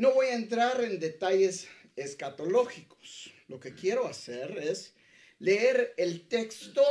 [0.00, 3.30] No voy a entrar en detalles escatológicos.
[3.48, 4.94] Lo que quiero hacer es
[5.38, 6.82] leer el texto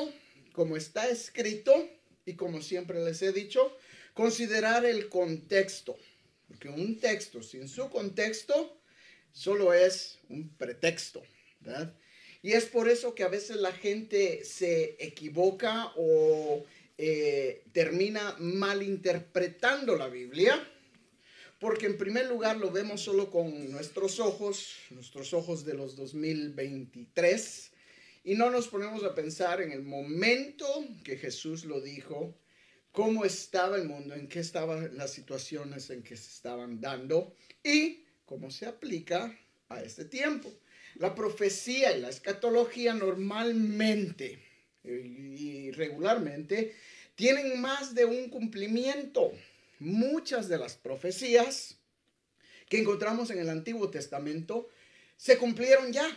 [0.51, 1.89] como está escrito
[2.27, 3.75] y como siempre les he dicho,
[4.13, 5.97] considerar el contexto.
[6.47, 8.79] Porque un texto sin su contexto
[9.31, 11.23] solo es un pretexto.
[12.43, 16.63] Y es por eso que a veces la gente se equivoca o
[16.99, 20.63] eh, termina malinterpretando la Biblia,
[21.59, 27.71] porque en primer lugar lo vemos solo con nuestros ojos, nuestros ojos de los 2023,
[28.23, 30.65] y no nos ponemos a pensar en el momento
[31.03, 32.35] que Jesús lo dijo,
[32.91, 38.03] cómo estaba el mundo, en qué estaban las situaciones en que se estaban dando y
[38.25, 39.37] cómo se aplica
[39.69, 40.51] a este tiempo.
[40.95, 44.43] La profecía y la escatología normalmente
[44.83, 46.75] y regularmente
[47.15, 49.31] tienen más de un cumplimiento.
[49.79, 51.77] Muchas de las profecías
[52.67, 54.69] que encontramos en el Antiguo Testamento
[55.17, 56.07] se cumplieron ya,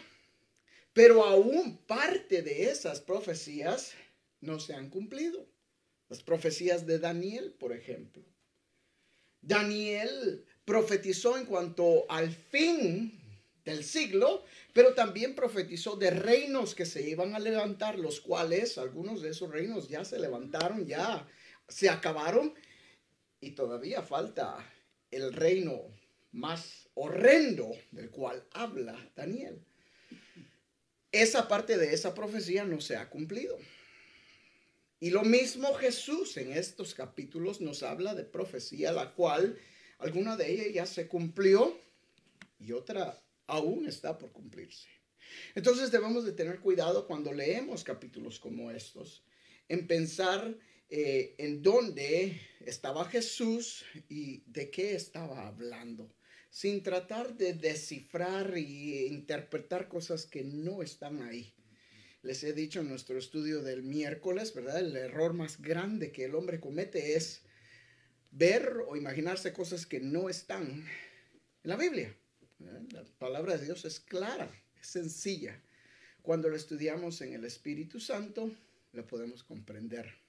[0.93, 3.93] pero aún parte de esas profecías
[4.41, 5.47] no se han cumplido.
[6.09, 8.23] Las profecías de Daniel, por ejemplo.
[9.41, 13.19] Daniel profetizó en cuanto al fin
[13.65, 19.23] del siglo, pero también profetizó de reinos que se iban a levantar, los cuales algunos
[19.23, 21.27] de esos reinos ya se levantaron, ya
[21.69, 22.55] se acabaron,
[23.43, 24.57] y todavía falta
[25.11, 25.83] el reino
[26.31, 29.61] más horrendo del cual habla Daniel.
[31.11, 33.59] Esa parte de esa profecía no se ha cumplido.
[35.01, 39.59] Y lo mismo Jesús en estos capítulos nos habla de profecía, la cual
[39.99, 41.77] alguna de ellas ya se cumplió
[42.61, 44.89] y otra aún está por cumplirse.
[45.57, 49.25] Entonces debemos de tener cuidado cuando leemos capítulos como estos,
[49.69, 50.57] en pensar
[50.95, 56.15] eh, en dónde estaba Jesús y de qué estaba hablando,
[56.51, 61.55] sin tratar de descifrar e interpretar cosas que no están ahí
[62.23, 64.79] les he dicho en nuestro estudio del miércoles, ¿verdad?
[64.79, 67.43] El error más grande que el hombre comete es
[68.31, 70.65] ver o imaginarse cosas que no están
[71.65, 72.17] en la Biblia.
[72.93, 74.49] La palabra de Dios es clara,
[74.81, 75.61] es sencilla.
[76.23, 78.55] Cuando lo estudiamos en el Espíritu Santo,
[78.93, 80.22] lo podemos comprender.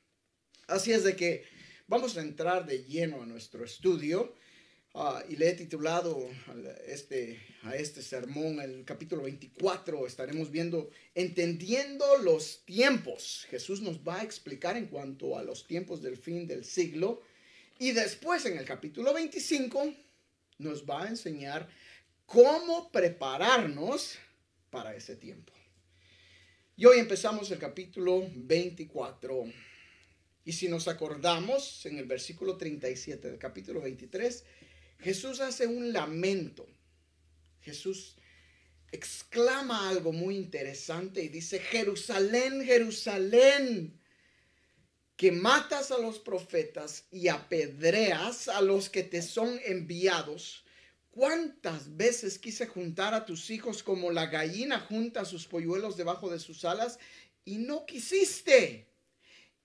[0.68, 1.46] Así es de que
[1.88, 4.36] vamos a entrar de lleno a nuestro estudio
[4.96, 6.30] Ah, y le he titulado
[6.86, 13.48] este, a este sermón, el capítulo 24, estaremos viendo Entendiendo los tiempos.
[13.50, 17.24] Jesús nos va a explicar en cuanto a los tiempos del fin del siglo.
[17.80, 19.96] Y después en el capítulo 25
[20.60, 21.68] nos va a enseñar
[22.28, 24.20] cómo prepararnos
[24.70, 25.54] para ese tiempo.
[26.76, 29.46] Y hoy empezamos el capítulo 24.
[30.46, 34.44] Y si nos acordamos, en el versículo 37 del capítulo 23,
[35.00, 36.68] Jesús hace un lamento.
[37.62, 38.18] Jesús
[38.92, 44.00] exclama algo muy interesante y dice, Jerusalén, Jerusalén,
[45.16, 50.66] que matas a los profetas y apedreas a los que te son enviados.
[51.12, 56.40] ¿Cuántas veces quise juntar a tus hijos como la gallina junta sus polluelos debajo de
[56.40, 57.00] sus alas
[57.46, 58.93] y no quisiste?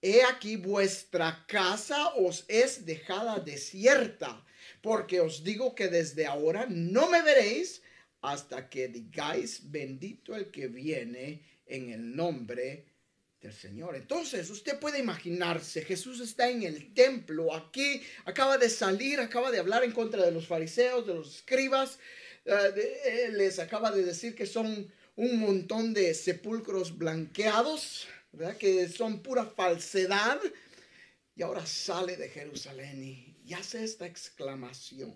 [0.01, 4.45] He aquí vuestra casa os es dejada desierta
[4.81, 7.83] porque os digo que desde ahora no me veréis
[8.21, 12.85] hasta que digáis, bendito el que viene en el nombre
[13.41, 13.95] del Señor.
[13.95, 19.59] Entonces, usted puede imaginarse, Jesús está en el templo, aquí acaba de salir, acaba de
[19.59, 21.99] hablar en contra de los fariseos, de los escribas,
[22.45, 28.57] eh, les acaba de decir que son un montón de sepulcros blanqueados, ¿verdad?
[28.57, 30.41] que son pura falsedad,
[31.35, 35.15] y ahora sale de Jerusalén y hace esta exclamación.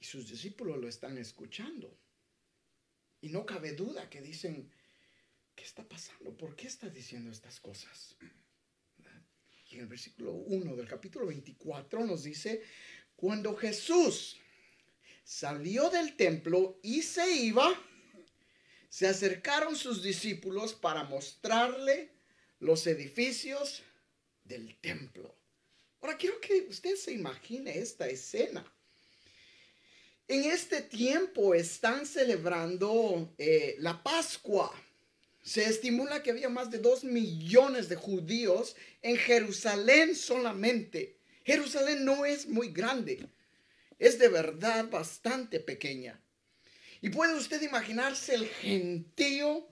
[0.00, 1.98] Y sus discípulos lo están escuchando.
[3.20, 4.70] Y no cabe duda que dicen,
[5.56, 6.36] ¿qué está pasando?
[6.36, 8.16] ¿Por qué está diciendo estas cosas?
[9.70, 12.62] Y en el versículo 1 del capítulo 24 nos dice,
[13.16, 14.38] cuando Jesús
[15.24, 17.68] salió del templo y se iba,
[18.88, 22.10] se acercaron sus discípulos para mostrarle
[22.60, 23.82] los edificios
[24.44, 25.34] del templo.
[26.00, 28.64] Ahora quiero que usted se imagine esta escena.
[30.26, 34.72] En este tiempo están celebrando eh, la Pascua.
[35.42, 41.16] Se estimula que había más de dos millones de judíos en Jerusalén solamente.
[41.44, 43.26] Jerusalén no es muy grande,
[43.98, 46.20] es de verdad bastante pequeña.
[47.00, 49.68] Y puede usted imaginarse el gentío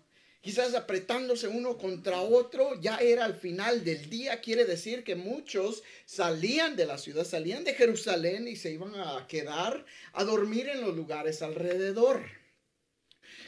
[0.46, 5.82] quizás apretándose uno contra otro, ya era al final del día, quiere decir que muchos
[6.04, 10.82] salían de la ciudad, salían de Jerusalén y se iban a quedar a dormir en
[10.82, 12.24] los lugares alrededor.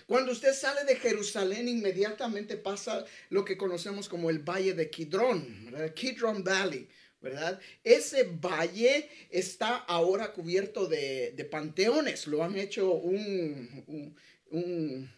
[0.08, 5.72] Cuando usted sale de Jerusalén, inmediatamente pasa lo que conocemos como el Valle de Kidron,
[5.94, 6.88] Kidron Valley.
[7.20, 7.60] ¿Verdad?
[7.82, 14.14] Ese valle está ahora cubierto de, panteones, lo han hecho un,
[14.50, 15.10] un,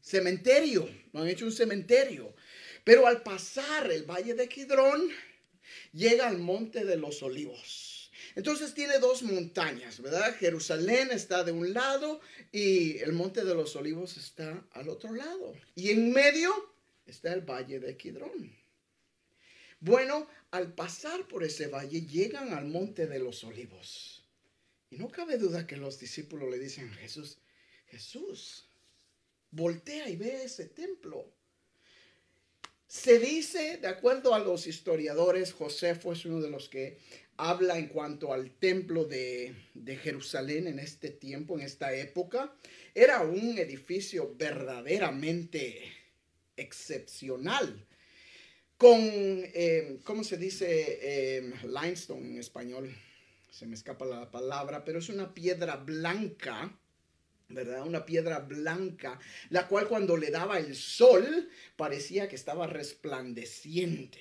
[0.00, 2.34] cementerio, lo han hecho un cementerio.
[2.84, 5.08] Pero al pasar el valle de Kidrón,
[5.92, 8.10] llega al monte de los olivos.
[8.36, 10.36] Entonces tiene dos montañas, ¿verdad?
[10.36, 12.20] Jerusalén está de un lado
[12.52, 15.54] y el monte de los olivos está al otro lado.
[15.74, 16.52] Y en medio
[17.06, 18.54] está el valle de Kidrón.
[19.80, 24.24] Bueno, al pasar por ese valle llegan al monte de los olivos.
[24.90, 27.38] Y no cabe duda que los discípulos le dicen a Jesús,
[27.88, 28.68] Jesús,
[29.50, 31.30] voltea y ve ese templo.
[32.86, 36.98] Se dice, de acuerdo a los historiadores, Josefo es uno de los que
[37.36, 42.54] habla en cuanto al templo de, de, Jerusalén en este tiempo, en esta época.
[42.94, 45.82] Era un edificio verdaderamente
[46.56, 47.85] excepcional
[48.76, 50.66] con, eh, ¿cómo se dice?
[51.02, 52.94] Eh, limestone en español.
[53.50, 56.78] Se me escapa la palabra, pero es una piedra blanca,
[57.48, 57.86] ¿verdad?
[57.86, 59.18] Una piedra blanca,
[59.48, 64.20] la cual cuando le daba el sol parecía que estaba resplandeciente.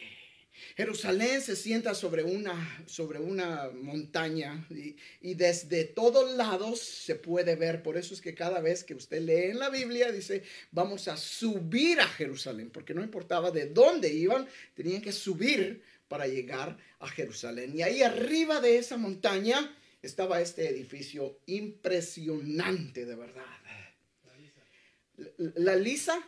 [0.76, 4.68] Jerusalén se sienta sobre una, sobre una montaña
[5.22, 7.84] y, desde todos lados se puede ver.
[7.84, 11.18] Por eso es que cada vez que usted lee en la Biblia dice, vamos a
[11.18, 17.08] subir a Jerusalén, porque no importaba de dónde iban, tenían que subir para llegar a
[17.08, 17.74] Jerusalén.
[17.76, 23.44] Y ahí arriba de esa montaña estaba este edificio impresionante de verdad.
[25.38, 26.20] La lisa,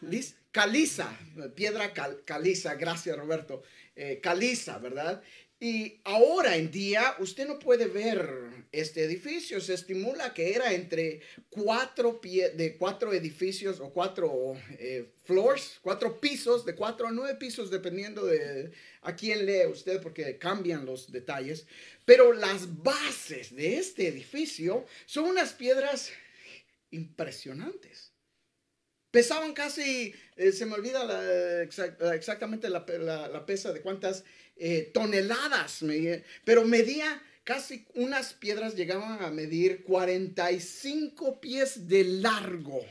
[0.51, 1.17] caliza,
[1.55, 1.93] piedra
[2.25, 3.63] caliza, gracias Roberto.
[3.99, 5.23] Eh, caliza, ¿verdad?
[5.59, 8.29] Y ahora en día usted no puede ver
[8.71, 9.59] este edificio.
[9.59, 16.21] Se estimula que era entre cuatro, pie, de cuatro edificios o cuatro eh, floors, cuatro
[16.21, 18.71] pisos, de cuatro a nueve pisos, dependiendo de
[19.01, 21.65] a quién lee usted, porque cambian los detalles.
[22.05, 26.11] Pero las bases de este edificio son unas piedras
[26.91, 28.06] impresionantes.
[29.17, 31.63] Pesaban casi, eh, se me olvida
[32.13, 32.85] exactamente la,
[33.47, 34.23] pesa de cuántas
[34.55, 35.83] eh, toneladas,
[36.45, 42.85] pero medía casi unas piedras llegaban a medir 45 pies de largo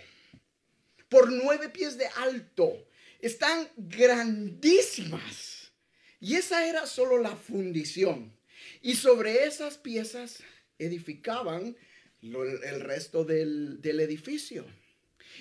[1.09, 2.89] por 9 pies de alto.
[3.21, 5.71] Están grandísimas.
[6.19, 8.37] Y esa era solo la fundición.
[8.83, 10.43] Y sobre esas piezas
[10.77, 11.77] edificaban
[12.21, 14.67] el resto del edificio.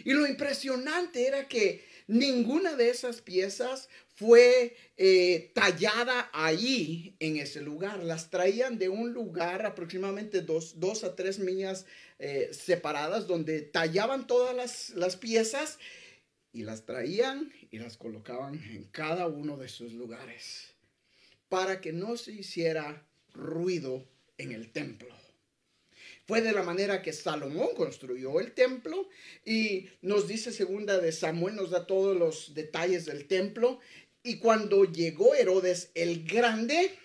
[0.04, 7.62] Y lo impresionante era que ninguna de esas piezas fue eh, tallada ahí en ese
[7.62, 8.04] lugar.
[8.04, 11.86] Las traían de un lugar aproximadamente dos, a tres millas
[12.20, 15.80] eh, separadas donde tallaban todas las, las piezas
[16.54, 20.74] y las traían y las colocaban en cada uno de sus lugares
[21.50, 24.08] para que no se hiciera ruido
[24.38, 25.14] en el templo.
[26.28, 29.08] Fue de la manera que Salomón construyó el templo
[29.46, 33.80] y nos dice segunda de Samuel, nos da todos los detalles del templo.
[34.24, 36.98] Y cuando llegó Herodes el Grande,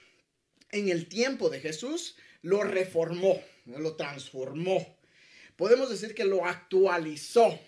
[0.73, 4.97] en el tiempo de Jesús, lo reformó, lo transformó.
[5.57, 7.59] Podemos decir que lo actualizó.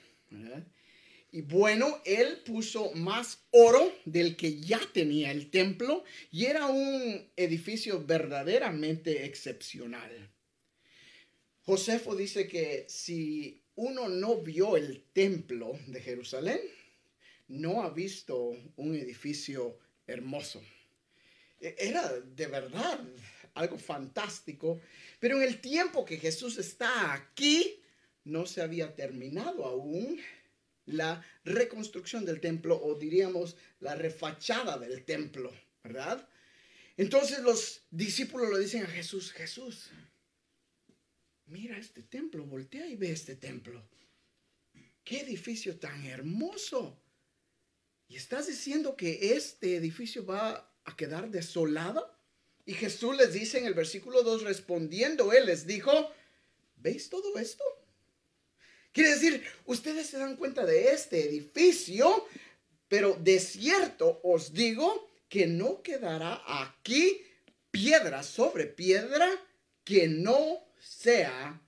[1.31, 7.31] Y bueno, él puso más oro del que ya tenía el templo y era un
[7.37, 10.32] edificio verdaderamente excepcional.
[11.65, 16.61] Josefo dice que si uno no vio el templo de Jerusalén,
[17.49, 20.63] no ha visto un edificio hermoso.
[21.61, 23.01] E, era de verdad
[23.55, 24.81] algo fantástico,
[25.21, 27.81] pero en el tiempo que Jesús está aquí,
[28.25, 30.21] no se había terminado aún
[30.87, 35.53] la reconstrucción del templo o diríamos la refachada del templo,
[35.85, 36.29] ¿verdad?
[36.97, 39.91] Entonces los discípulos le dicen a Jesús, Jesús,
[41.53, 43.87] mira este templo, voltea y ve este templo.
[45.05, 46.99] Qué edificio tan hermoso.
[48.09, 52.11] Y estás diciendo que este edificio va a quedar desolado.
[52.65, 55.93] Y Jesús les dice en el versículo 2, respondiendo, Él les dijo,
[56.77, 57.65] ¿veis todo esto?
[58.93, 62.27] Quiere decir, ustedes se dan cuenta de este edificio,
[62.89, 67.23] pero de cierto os digo que no quedará aquí
[67.71, 69.29] piedra sobre piedra
[69.85, 71.63] que no sea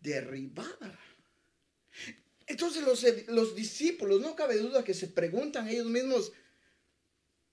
[0.00, 0.98] derribada.
[2.46, 6.32] Entonces los, los discípulos, no cabe duda que se preguntan ellos mismos,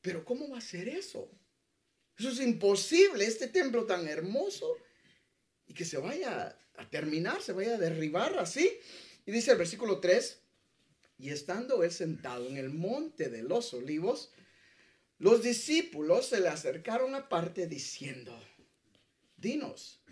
[0.02, 1.30] pero ¿cómo va a ser eso?
[2.18, 4.78] Eso es imposible, este templo tan hermoso
[5.68, 8.72] y que se vaya a terminar, se vaya a derribar así.
[9.26, 10.40] Y dice el versículo 3,
[11.18, 14.32] y estando él sentado en el monte de los olivos,
[15.18, 18.38] los discípulos se le acercaron aparte diciendo,
[19.38, 20.03] dinos,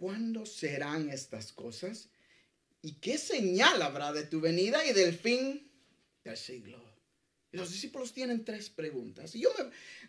[0.00, 2.08] ¿cuándo serán estas cosas?
[2.80, 5.70] ¿Y qué señal habrá de tu venida y del fin
[6.24, 6.90] del siglo?
[7.52, 9.32] los discípulos tienen tres preguntas.
[9.32, 9.50] Yo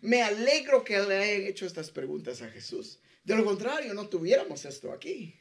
[0.02, 3.00] me, alegro que le hayan hecho estas preguntas a Jesús.
[3.24, 5.36] De lo contrario, no tuviéramos esto aquí.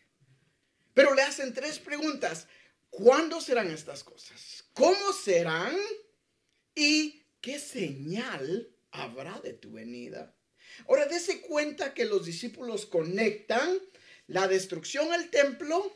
[0.94, 2.46] Pero le hacen tres preguntas.
[2.88, 4.64] ¿Cuándo serán estas cosas?
[4.72, 5.76] ¿Cómo serán?
[6.74, 10.34] ¿Y qué señal habrá de tu venida?
[10.88, 13.78] Ahora, dése cuenta que los discípulos conectan
[14.30, 15.92] la destrucción al templo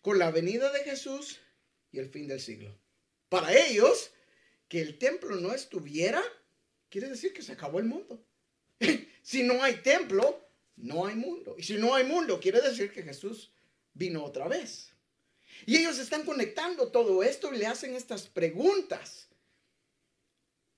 [0.00, 1.40] con la venida de Jesús
[1.92, 2.74] y el fin del siglo.
[3.28, 4.12] Para ellos,
[4.66, 6.22] que el templo no estuviera,
[6.88, 8.24] quiere decir que se acabó el mundo.
[9.22, 11.54] si no hay templo, no hay mundo.
[11.58, 13.52] Y si no hay mundo, quiere decir que Jesús
[13.92, 14.94] vino otra vez.
[15.66, 19.28] Y ellos están conectando todo esto y le hacen estas preguntas.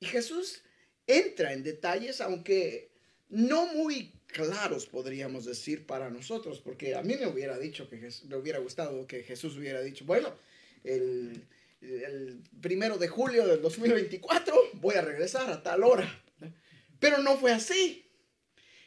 [0.01, 0.62] Y Jesús
[1.07, 2.91] entra en detalles, aunque
[3.29, 8.37] no muy claros, podríamos decir, para nosotros, porque a mí me hubiera dicho que me
[8.37, 10.35] hubiera gustado que Jesús hubiera dicho, bueno,
[10.83, 11.47] el
[12.61, 16.23] primero de julio del 2024 voy a regresar a tal hora.
[16.99, 18.05] Pero no fue así.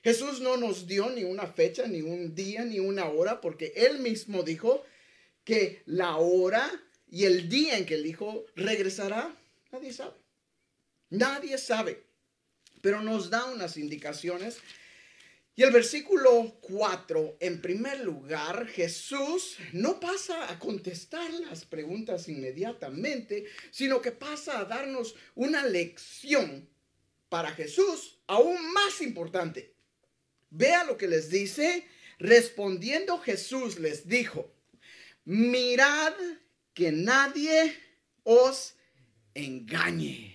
[0.03, 3.99] Jesús no nos dio ni una fecha, ni un día, ni una hora, porque él
[3.99, 4.83] mismo dijo
[5.43, 6.69] que la hora
[7.09, 9.35] y el día en que el Hijo regresará,
[9.71, 10.13] nadie sabe.
[11.09, 12.03] Nadie sabe.
[12.81, 14.59] Pero nos da unas indicaciones
[15.57, 23.45] y el versículo 4, en primer lugar, Jesús no pasa a contestar las preguntas inmediatamente,
[23.71, 26.67] sino que pasa a darnos una lección
[27.29, 29.73] para Jesús aún más importante.
[30.49, 31.87] Vea lo que les dice.
[32.19, 34.53] Respondiendo Jesús les dijo,
[35.23, 36.13] mirad
[36.73, 37.77] que nadie
[38.23, 38.75] os
[39.33, 40.33] engañe.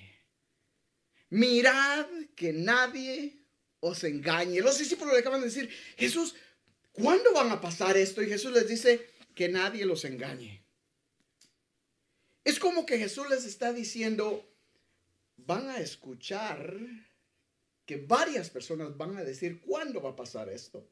[1.28, 3.39] Mirad que nadie
[3.80, 4.60] os engañe.
[4.60, 6.34] Los discípulos le acaban de decir, Jesús,
[6.92, 8.22] ¿cuándo van a pasar esto?
[8.22, 10.62] Y Jesús les dice, que nadie los engañe.
[12.44, 14.46] Es como que Jesús les está diciendo,
[15.36, 16.78] van a escuchar
[17.86, 20.86] que varias personas van a decir cuándo va a pasar esto,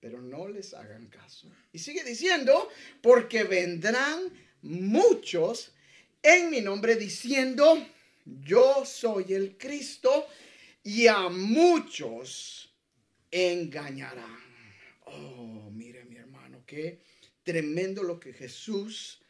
[0.00, 1.48] pero no les hagan caso.
[1.72, 2.68] Y sigue diciendo,
[3.02, 4.32] porque vendrán
[4.62, 5.72] muchos
[6.22, 7.86] en mi nombre diciendo,
[8.24, 10.26] yo soy el Cristo
[10.82, 12.74] y a muchos
[13.30, 14.38] engañarán.
[15.06, 17.00] Oh, mire mi hermano, qué
[17.42, 19.20] tremendo lo que Jesús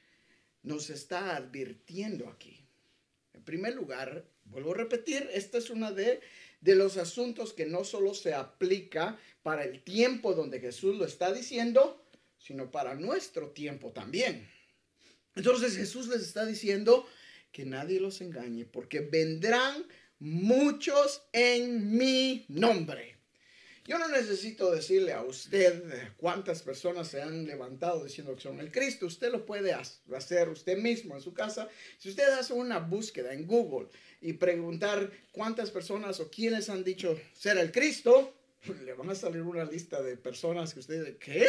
[0.63, 2.65] nos está advirtiendo aquí.
[3.33, 6.21] En primer lugar, vuelvo a repetir, esta es una de,
[6.61, 11.33] de los asuntos que no solo se aplica para el tiempo donde Jesús lo está
[11.33, 12.05] diciendo,
[12.39, 14.49] sino para nuestro tiempo también.
[15.35, 17.07] Entonces Jesús les está diciendo
[17.53, 19.87] que nadie los engañe, porque vendrán
[20.21, 23.17] muchos en mi nombre.
[23.87, 25.83] Yo no necesito decirle a usted
[26.17, 29.07] cuántas personas se han levantado diciendo que son el Cristo.
[29.07, 31.69] Usted lo puede hacer usted mismo en su casa.
[31.99, 33.89] Si usted hace una búsqueda en Google
[34.21, 38.33] y preguntar cuántas personas o quiénes han dicho ser el Cristo,
[38.85, 41.47] le van a salir una lista de personas que usted dice, ¿qué?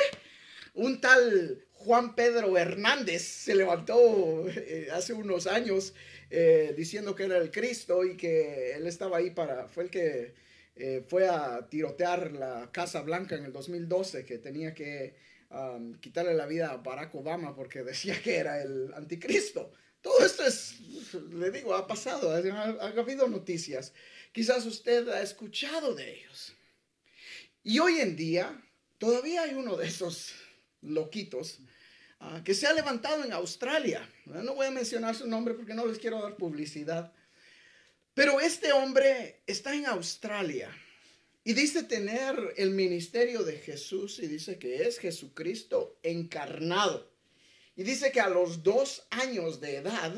[0.73, 5.93] Un tal Juan Pedro Hernández se levantó eh, hace unos años
[6.33, 10.33] eh, diciendo que era el Cristo y que él estaba ahí para, fue el que
[10.77, 15.13] eh, fue a tirotear la Casa Blanca en el 2012, que tenía que
[15.49, 19.73] um, quitarle la vida a Barack Obama porque decía que era el anticristo.
[20.01, 20.79] Todo esto es,
[21.31, 23.93] le digo, ha pasado, ha, ha habido noticias.
[24.31, 26.55] Quizás usted ha escuchado de ellos.
[27.61, 28.63] Y hoy en día
[28.97, 30.33] todavía hay uno de esos
[30.79, 31.59] loquitos
[32.23, 34.07] Ah, que se ha levantado en Australia.
[34.25, 37.11] No voy a mencionar su nombre porque no les quiero dar publicidad.
[38.13, 40.69] Pero este hombre está en Australia
[41.43, 47.11] y dice tener el ministerio de Jesús y dice que es Jesucristo encarnado.
[47.75, 50.13] Y dice que a los dos años de edad,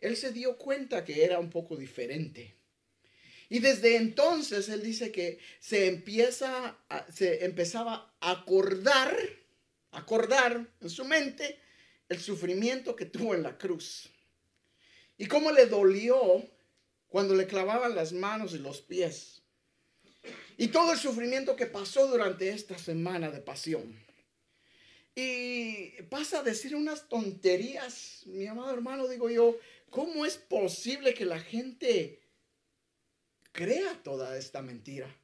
[0.00, 2.56] él se dio cuenta que era un poco diferente.
[3.48, 6.76] Y desde entonces él dice que se empieza,
[7.14, 9.39] se empezaba a acordar
[9.92, 11.58] acordar en su mente
[12.08, 14.10] el sufrimiento que tuvo en la cruz.
[15.16, 16.42] Y cómo le dolió
[17.08, 19.42] cuando le clavaban las manos y los pies.
[20.56, 23.98] Y todo el sufrimiento que pasó durante esta semana de pasión.
[25.14, 28.22] Y pasa a decir unas tonterías.
[28.26, 29.58] Mi amado hermano, digo yo,
[29.90, 32.20] ¿cómo es posible que la gente
[33.52, 35.14] crea toda esta mentira?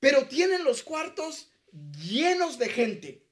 [0.00, 1.50] Pero tienen los cuartos
[2.00, 3.26] llenos de gente.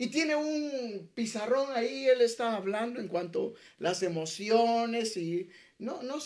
[0.00, 6.04] Y tiene un pizarrón ahí, él está hablando en cuanto a las emociones y no,
[6.04, 6.18] no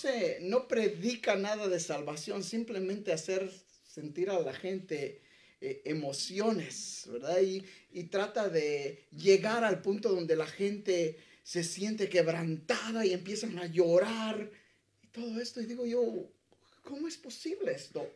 [0.43, 3.51] no predica nada de salvación, simplemente hacer
[3.87, 5.23] sentir a la gente
[5.63, 7.41] eh, emociones, ¿verdad?
[7.41, 13.59] Y, y trata de llegar al punto donde la gente se siente quebrantada y empiezan
[13.59, 14.51] a llorar
[15.03, 15.63] y todo esto.
[15.63, 16.31] Y digo yo,
[16.83, 18.07] ¿cómo es posible esto?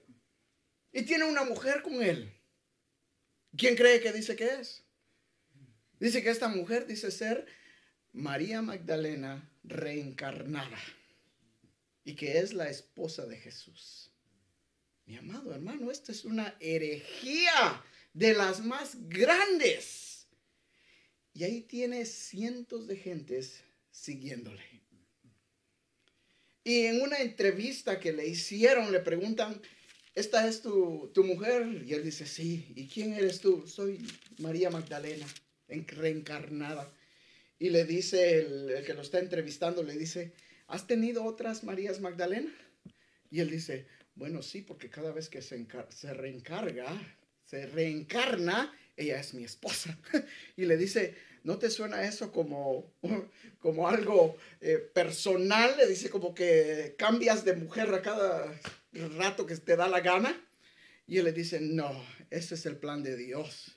[0.92, 2.30] Y tiene una mujer con él.
[3.56, 4.86] ¿Quién cree que dice que es?
[5.99, 7.47] Dice que esta mujer dice ser
[8.12, 10.79] María Magdalena reencarnada
[12.05, 14.11] y que es la esposa de Jesús.
[15.07, 20.26] Mi amado hermano, esta es una herejía de las más grandes.
[21.33, 24.62] Y ahí tiene cientos de gentes siguiéndole.
[26.65, 29.61] Y en una entrevista que le hicieron, le preguntan,
[30.15, 31.85] ¿esta es tu, tu mujer?
[31.87, 32.73] Y él dice, sí.
[32.75, 33.67] ¿Y quién eres tú?
[33.69, 34.05] Soy
[34.38, 35.26] María Magdalena
[35.68, 36.92] reencarnada.
[37.58, 40.32] Y le dice, el, que lo está entrevistando, le dice,
[40.66, 42.52] ¿has tenido otras Marías Magdalena?
[43.30, 45.66] Y él dice, bueno, sí, porque cada vez que se,
[46.14, 46.87] reencarga,
[47.44, 49.99] se reencarna, ella es mi esposa.
[50.56, 52.92] y le dice, ¿no te suena eso como,
[53.58, 55.76] como algo eh, personal?
[55.78, 58.61] Le dice como que cambias de mujer a cada
[59.16, 60.42] rato que te da la gana.
[61.06, 63.75] Y él le dice, no, ese es el plan de Dios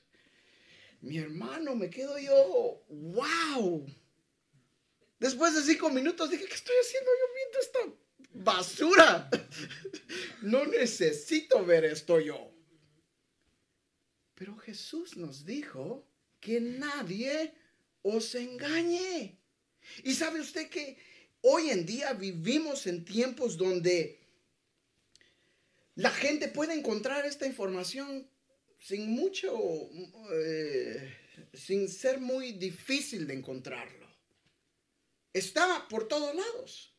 [1.02, 3.86] mi hermano, me quedo yo, wow.
[5.20, 7.80] Después de cinco minutos dije, ¿qué estoy haciendo yo viendo esta
[8.34, 9.30] basura?
[10.42, 12.52] no necesito ver esto yo.
[14.36, 16.08] Pero Jesús nos dijo
[16.40, 17.54] que nadie
[18.02, 19.38] os engañe.
[20.04, 20.98] Y sabe usted que
[21.42, 24.20] hoy en día vivimos en tiempos donde
[25.96, 28.30] la gente puede encontrar esta información
[28.80, 29.52] sin mucho,
[30.32, 31.14] eh,
[31.54, 34.08] sin ser muy difícil de encontrarlo.
[35.34, 36.94] Está por todos lados.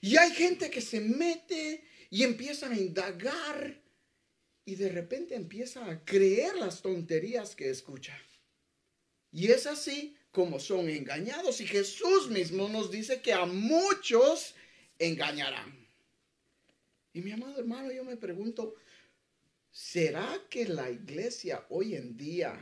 [0.00, 3.80] Y hay gente que se mete y empieza a indagar
[4.64, 8.18] y de repente empieza a creer las tonterías que escucha.
[9.32, 11.60] Y es así como son engañados.
[11.60, 14.54] Y Jesús mismo nos dice que a muchos
[14.98, 15.86] engañarán.
[17.12, 18.74] Y mi amado hermano, yo me pregunto,
[19.76, 22.58] ¿Será que la iglesia hoy en día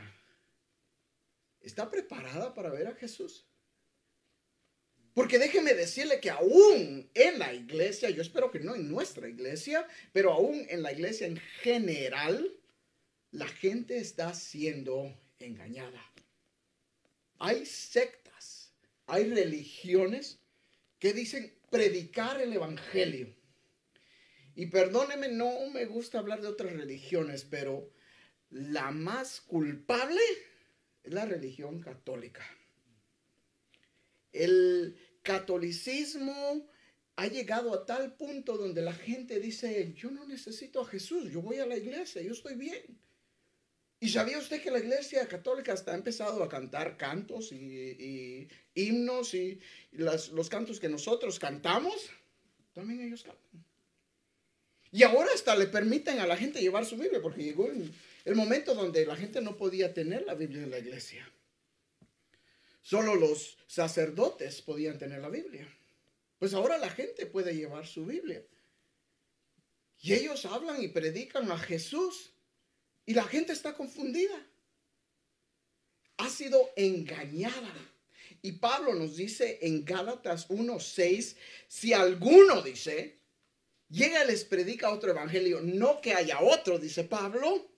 [1.61, 3.47] está preparada para ver a Jesús?
[5.15, 9.87] Porque déjeme decirle que aún en la iglesia, yo espero que no en nuestra iglesia,
[10.13, 12.53] pero aún en la iglesia en general,
[13.31, 16.03] la gente está siendo engañada.
[17.39, 18.73] Hay sectas,
[19.07, 20.41] hay religiones
[20.99, 23.33] que dicen predicar el evangelio
[24.57, 27.91] y perdóneme, no me gusta hablar de otras religiones, pero
[28.51, 30.21] la más culpable
[31.03, 32.45] es la religión católica.
[34.33, 36.69] El catolicismo
[37.17, 41.43] ha llegado a tal punto donde la gente dice, yo no necesito a Jesús, yo
[41.43, 43.01] voy a la iglesia, yo estoy bien.
[44.01, 49.35] ¿Y sabía usted que la iglesia católica hasta ha empezado a cantar cantos y, himnos
[49.35, 49.61] y,
[49.93, 52.11] los cantos que nosotros cantamos?
[52.73, 53.74] También ellos cantan.
[54.95, 58.77] Y ahora hasta le permiten a la gente llevar su Biblia, porque llegó el, momento
[58.77, 61.29] donde la gente no podía tener la Biblia en la iglesia.
[62.81, 65.67] Solo los sacerdotes podían tener la Biblia.
[66.39, 68.41] Pues ahora la gente puede llevar su Biblia.
[70.01, 72.31] Y ellos hablan y predican a Jesús.
[73.05, 74.47] Y la gente está confundida.
[76.19, 77.75] Ha sido engañada.
[78.43, 81.35] Y Pablo nos dice en Gálatas 1:6,
[81.67, 83.24] si alguno dice,
[83.89, 87.71] llega y les predica otro evangelio, no que haya otro, dice Pablo,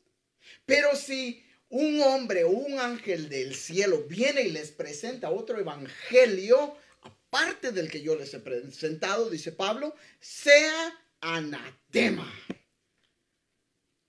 [0.65, 6.77] pero si un hombre o un ángel del cielo viene y les presenta otro evangelio,
[7.03, 12.33] aparte del que yo les he presentado, dice Pablo, sea anatema,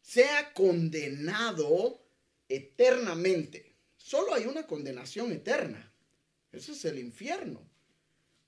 [0.01, 2.05] sea condenado
[2.47, 3.75] eternamente.
[3.97, 5.91] Solo hay una condenación eterna.
[6.51, 7.67] Eso es el infierno.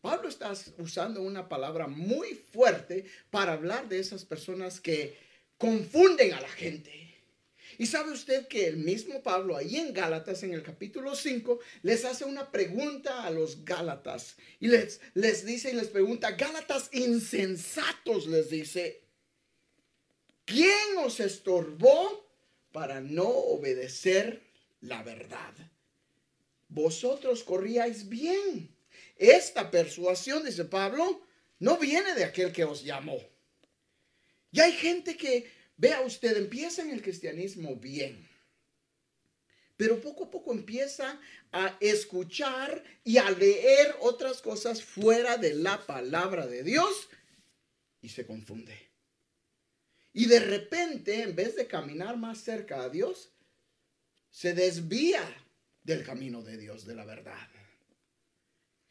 [0.01, 5.17] Pablo está usando una palabra muy fuerte para hablar de esas personas que
[5.57, 6.91] confunden a la gente.
[7.77, 12.03] Y sabe usted que el mismo Pablo ahí en Gálatas, en el capítulo 5, les
[12.03, 14.35] hace una pregunta a los Gálatas.
[14.59, 19.01] Y les, les dice y les pregunta, Gálatas insensatos, les dice,
[20.45, 22.29] ¿quién os estorbó
[22.71, 24.41] para no obedecer
[24.81, 25.53] la verdad?
[26.69, 28.69] vosotros corríais bien.
[29.19, 31.21] Esta persuasión, dice Pablo,
[31.59, 33.19] no viene de aquel que os llamó.
[34.49, 38.27] Y hay gente que, vea usted, empieza en el cristianismo bien,
[39.75, 41.19] pero poco a poco empieza
[41.51, 47.09] a escuchar y a leer otras cosas fuera de la palabra de Dios
[48.01, 48.89] y se confunde.
[50.13, 53.31] Y de repente, en vez de caminar más cerca a Dios,
[54.31, 55.23] se desvía
[55.83, 57.47] del camino de Dios, de la verdad.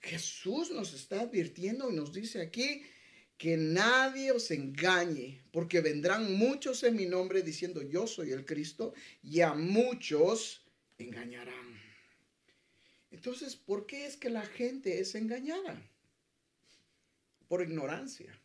[0.01, 2.83] Jesús nos está advirtiendo y nos dice aquí
[3.37, 8.95] que nadie os engañe, porque vendrán muchos en mi nombre diciendo yo soy el Cristo
[9.23, 10.65] y a muchos
[10.99, 11.79] engañarán.
[13.11, 15.81] Entonces, ¿por qué es que la gente es engañada?
[17.47, 18.39] Por ignorancia.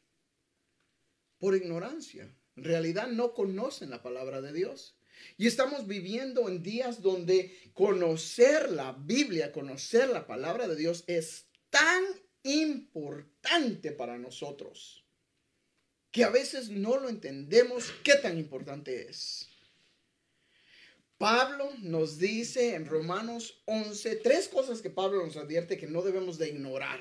[1.37, 2.33] Por ignorancia.
[2.55, 4.95] En realidad no conocen la palabra de Dios.
[5.37, 11.45] Y estamos viviendo en días donde conocer la Biblia, conocer la palabra de Dios es
[11.69, 12.03] tan
[12.43, 15.03] importante para nosotros
[16.11, 19.49] que a veces no lo entendemos qué tan importante es.
[21.17, 26.37] Pablo nos dice en Romanos 11 tres cosas que Pablo nos advierte que no debemos
[26.37, 26.99] de ignorar.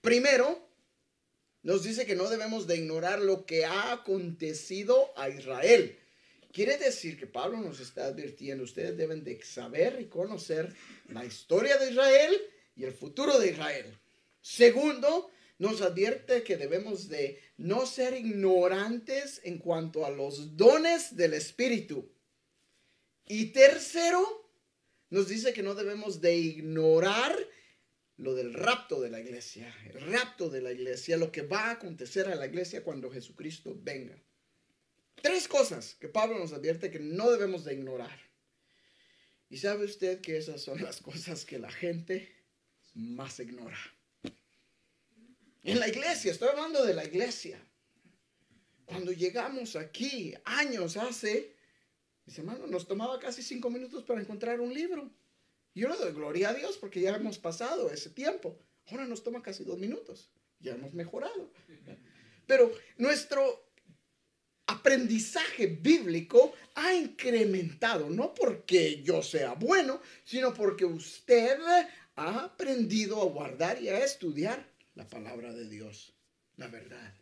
[0.00, 0.66] Primero,
[1.62, 5.99] nos dice que no debemos de ignorar lo que ha acontecido a Israel.
[6.52, 10.74] Quiere decir que Pablo nos está advirtiendo, ustedes deben de saber y conocer
[11.08, 12.36] la historia de Israel
[12.74, 13.98] y el futuro de Israel.
[14.40, 21.34] Segundo, nos advierte que debemos de no ser ignorantes en cuanto a los dones del
[21.34, 22.10] Espíritu.
[23.26, 24.50] Y tercero,
[25.10, 27.36] nos dice que no debemos de ignorar
[28.16, 31.72] lo del rapto de la iglesia, el rapto de la iglesia, lo que va a
[31.72, 34.20] acontecer a la iglesia cuando Jesucristo venga.
[35.22, 38.18] Tres cosas que Pablo nos advierte que no debemos de ignorar.
[39.48, 42.32] Y sabe usted que esas son las cosas que la gente
[42.94, 43.78] más ignora.
[45.62, 47.60] En la iglesia, estoy hablando de la iglesia.
[48.86, 51.54] Cuando llegamos aquí, años hace,
[52.30, 55.10] Dice, hermano, nos tomaba casi cinco minutos para encontrar un libro.
[55.74, 58.56] Yo le doy gloria a Dios porque ya hemos pasado ese tiempo.
[58.86, 60.30] Ahora nos toma casi dos minutos.
[60.60, 61.50] Ya hemos mejorado.
[62.46, 63.69] Pero nuestro
[64.70, 71.58] aprendizaje bíblico ha incrementado, no porque yo sea bueno, sino porque usted
[72.16, 76.14] ha aprendido a guardar y a estudiar la palabra de Dios,
[76.56, 77.14] la verdad.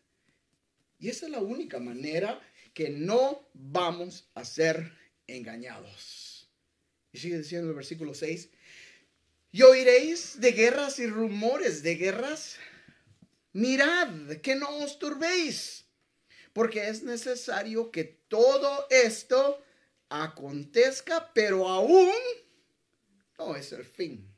[0.99, 2.41] Y esa es la única manera
[2.75, 4.93] que no vamos a ser
[5.27, 6.49] engañados.
[7.13, 8.51] Y sigue diciendo el versículo 6,
[9.51, 12.57] y oiréis de guerras y rumores de guerras.
[13.55, 15.88] Mirad que no os turbéis,
[16.59, 19.63] porque es necesario que todo esto
[20.09, 22.11] acontezca, pero aún
[23.39, 24.29] no es el fin.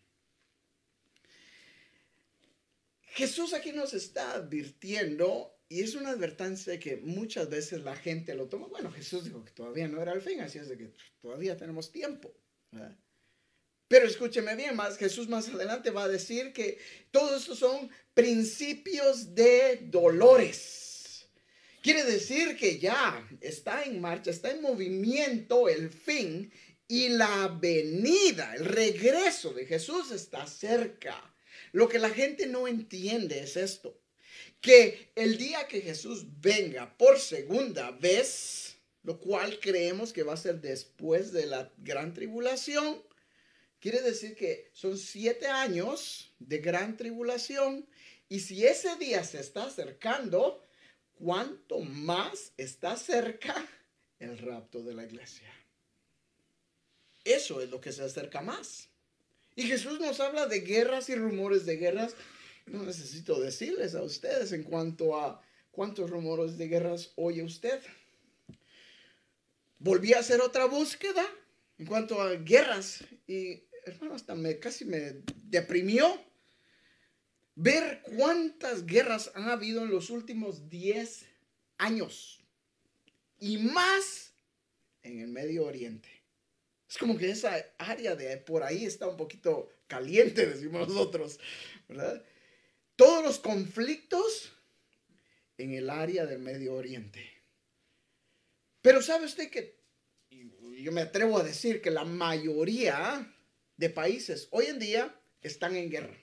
[3.04, 8.50] Jesús aquí nos está advirtiendo y es una advertencia que muchas veces la gente lo
[8.50, 8.66] toma.
[8.66, 11.90] Bueno, Jesús dijo que todavía no era el fin, así es de que todavía tenemos
[11.90, 12.36] tiempo.
[13.88, 16.78] Pero escúcheme bien, más Jesús más adelante va a decir que
[17.12, 20.89] todos estos son principios de dolores.
[21.82, 26.52] Quiere decir que ya está en marcha, está en movimiento el fin
[26.86, 31.34] y la venida, el regreso de Jesús está cerca.
[31.72, 34.00] Lo que la gente no entiende es esto
[34.60, 40.38] que el día que Jesús venga por segunda vez, lo cual creemos que va a
[40.38, 43.02] ser después de la gran tribulación,
[43.80, 47.86] quiere decir que son siete años de gran tribulación.
[48.28, 50.62] Y si ese día se está acercando,
[51.22, 53.54] ¿cuánto más está cerca
[54.18, 55.48] el rapto de la iglesia?
[57.24, 58.88] Eso es lo que se acerca más.
[59.54, 62.14] Y Jesús nos habla de guerras y rumores de guerras
[62.70, 67.80] no necesito decirles a ustedes en cuanto a cuántos rumores de guerras oye usted.
[69.78, 71.26] Volví a hacer otra búsqueda
[71.78, 76.06] en cuanto a guerras y hermano hasta me casi me deprimió
[77.62, 81.26] ver cuántas guerras han habido en los últimos 10
[81.76, 82.40] años
[83.38, 84.32] y más
[85.02, 86.08] en el Medio Oriente.
[86.88, 91.38] Es como que esa área de por ahí está un poquito caliente, decimos nosotros,
[91.86, 92.24] ¿verdad?
[92.96, 94.52] todos los conflictos
[95.58, 97.30] en el área del Medio Oriente.
[98.80, 99.78] Pero sabe usted que
[100.82, 103.34] yo me atrevo a decir que la mayoría
[103.76, 106.16] de países hoy en día están en guerra.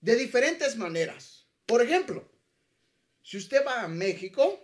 [0.00, 1.46] De diferentes maneras.
[1.66, 2.28] Por ejemplo,
[3.22, 4.58] si usted va a México,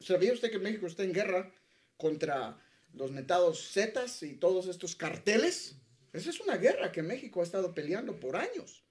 [0.00, 1.52] ¿sabía usted que México está en guerra
[1.96, 5.76] contra los metados Zetas y todos estos carteles?
[6.12, 8.84] Esa es una guerra que México ha estado peleando por años.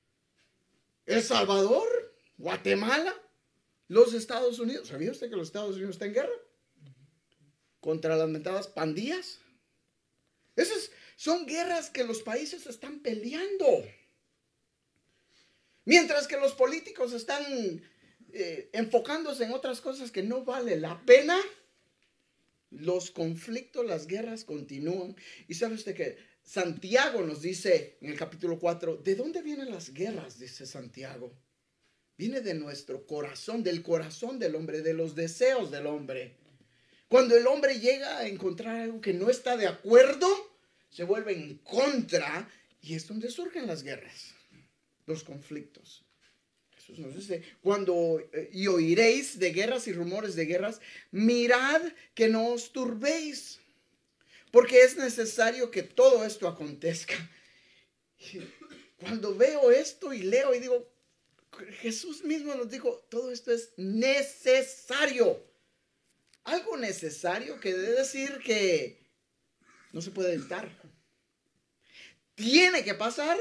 [1.06, 1.88] El Salvador,
[2.38, 3.14] Guatemala,
[3.88, 4.90] los Estados Unidos.
[4.90, 6.36] ¿Sabía usted que los Estados Unidos están en guerra?
[7.80, 9.40] Contra las mentadas pandillas.
[10.56, 13.86] Esas son guerras que los países están peleando.
[15.86, 17.44] Mientras que los políticos están
[18.34, 21.40] eh, enfocándose en otras cosas que no vale la pena,
[22.72, 25.16] los conflictos, las guerras continúan.
[25.48, 29.94] Y sabe usted que Santiago nos dice en el capítulo 4, ¿de dónde vienen las
[29.94, 30.40] guerras?
[30.40, 31.34] Dice Santiago.
[32.18, 36.38] Viene de nuestro corazón, del corazón del hombre, de los deseos del hombre.
[37.08, 40.28] Cuando el hombre llega a encontrar algo que no está de acuerdo,
[40.90, 42.50] se vuelve en contra
[42.82, 44.35] y es donde surgen las guerras,
[45.06, 46.04] los conflictos.
[46.78, 51.82] Jesús nos dice, cuando eh, y oiréis de guerras y rumores de guerras, mirad
[52.14, 53.60] que no os turbéis,
[54.52, 57.16] porque es necesario que todo esto acontezca.
[59.00, 60.88] Cuando veo esto y leo y digo,
[61.82, 65.44] Jesús mismo nos dijo, todo esto es necesario.
[66.44, 69.04] Algo necesario que debe decir que
[69.92, 70.70] no se puede evitar.
[72.36, 73.40] Tiene que pasar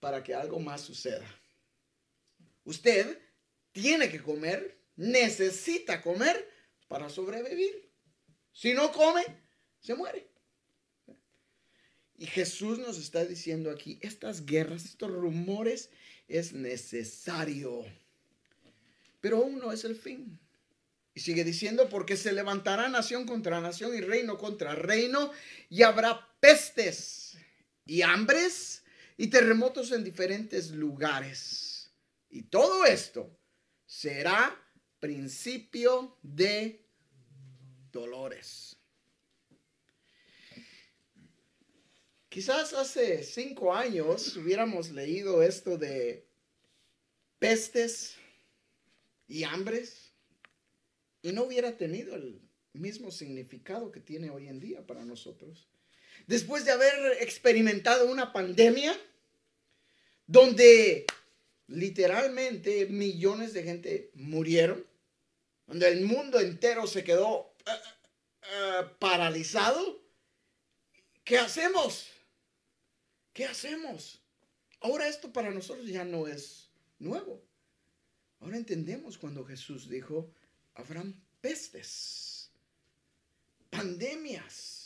[0.00, 1.26] para que algo más suceda.
[2.64, 3.18] Usted
[3.72, 6.48] tiene que comer, necesita comer
[6.88, 7.90] para sobrevivir.
[8.52, 9.24] Si no come,
[9.80, 10.28] se muere.
[12.16, 15.90] Y Jesús nos está diciendo aquí, estas guerras, estos rumores,
[16.26, 17.84] es necesario.
[19.20, 20.38] Pero aún no es el fin.
[21.14, 25.30] Y sigue diciendo, porque se levantará nación contra nación y reino contra reino,
[25.70, 27.38] y habrá pestes
[27.86, 28.82] y hambres
[29.18, 31.92] y terremotos en diferentes lugares.
[32.30, 33.36] Y todo esto
[33.84, 34.56] será
[35.00, 36.86] principio de
[37.90, 38.76] dolores.
[42.28, 46.24] Quizás hace cinco años hubiéramos leído esto de
[47.40, 48.14] pestes
[49.26, 50.12] y hambres
[51.22, 52.40] y no hubiera tenido el
[52.72, 55.68] mismo significado que tiene hoy en día para nosotros.
[56.28, 58.96] Después de haber experimentado una pandemia
[60.28, 61.06] donde
[61.66, 64.86] literalmente millones de gente murieron,
[65.66, 67.70] donde el mundo entero se quedó eh,
[68.42, 70.00] eh, paralizado,
[71.24, 72.06] ¿qué hacemos?
[73.32, 74.20] ¿Qué hacemos?
[74.80, 77.42] Ahora esto para nosotros ya no es nuevo.
[78.40, 80.30] Ahora entendemos cuando Jesús dijo,
[80.74, 82.50] habrán pestes,
[83.70, 84.77] pandemias.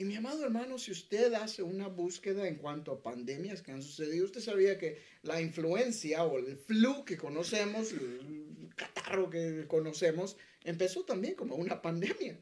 [0.00, 3.82] Y mi amado hermano, si usted hace una búsqueda en cuanto a pandemias que han
[3.82, 10.38] sucedido, usted sabía que la influencia o el flu que conocemos, el catarro que conocemos,
[10.64, 12.40] empezó también como una pandemia.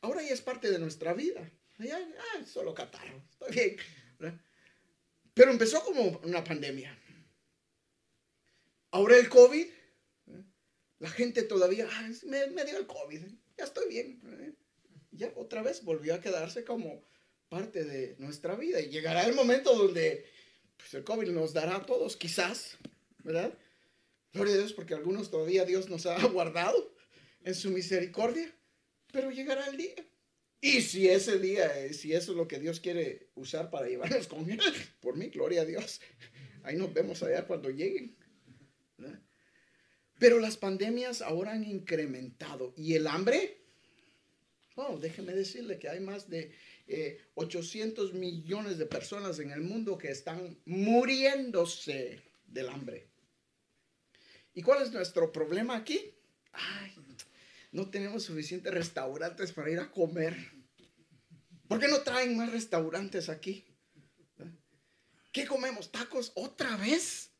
[0.00, 1.52] Ahora ya es parte de nuestra vida.
[1.78, 3.76] Ah, solo catarro, está bien.
[5.34, 6.98] Pero empezó como una pandemia.
[8.92, 9.66] Ahora el COVID
[11.00, 11.86] la gente todavía,
[12.24, 13.20] me, dio el COVID,
[13.58, 14.22] ya estoy bien.
[14.40, 14.54] ¿eh?
[15.12, 17.04] Ya otra vez volvió a quedarse como
[17.48, 18.80] parte de nuestra vida.
[18.80, 20.24] Y llegará el momento donde
[20.76, 22.78] pues, el COVID nos dará a todos, quizás,
[23.22, 23.52] ¿verdad?
[24.32, 26.94] Gloria a Dios, porque algunos todavía Dios nos ha guardado
[27.44, 28.50] en su misericordia,
[29.12, 29.94] pero llegará el día.
[30.60, 34.28] Y si ese día, eh, si eso es lo que Dios quiere usar para llevarnos
[34.28, 34.60] con Él,
[35.00, 36.00] por mí, gloria a Dios.
[36.62, 38.16] Ahí nos vemos allá cuando lleguen.
[38.96, 39.20] ¿verdad?
[40.18, 42.72] Pero las pandemias ahora han incrementado.
[42.76, 43.61] ¿Y el hambre?
[44.76, 46.54] Oh, déjeme decirle que hay más de
[47.34, 53.08] 800 eh, millones de personas en el mundo que están muriéndose del hambre.
[54.54, 56.14] ¿Y cuál es nuestro problema aquí?
[56.52, 56.94] Ay,
[57.72, 60.36] no tenemos suficientes restaurantes para ir a comer.
[61.68, 63.64] ¿Por qué no traen más restaurantes aquí?
[65.32, 65.90] ¿Qué comemos?
[65.90, 67.30] ¿Tacos otra vez?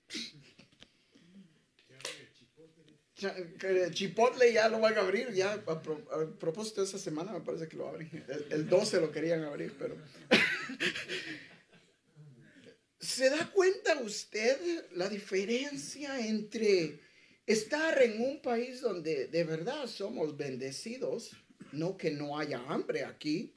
[3.93, 5.83] Chipotle ya lo van a abrir, ya a,
[6.39, 8.11] propósito de esa semana me parece que lo abren.
[8.51, 9.97] El, 12 lo querían abrir, pero...
[12.99, 17.01] ¿Se da cuenta usted la diferencia entre
[17.47, 21.33] estar en un país donde de verdad somos bendecidos,
[21.73, 23.55] no que no haya hambre aquí,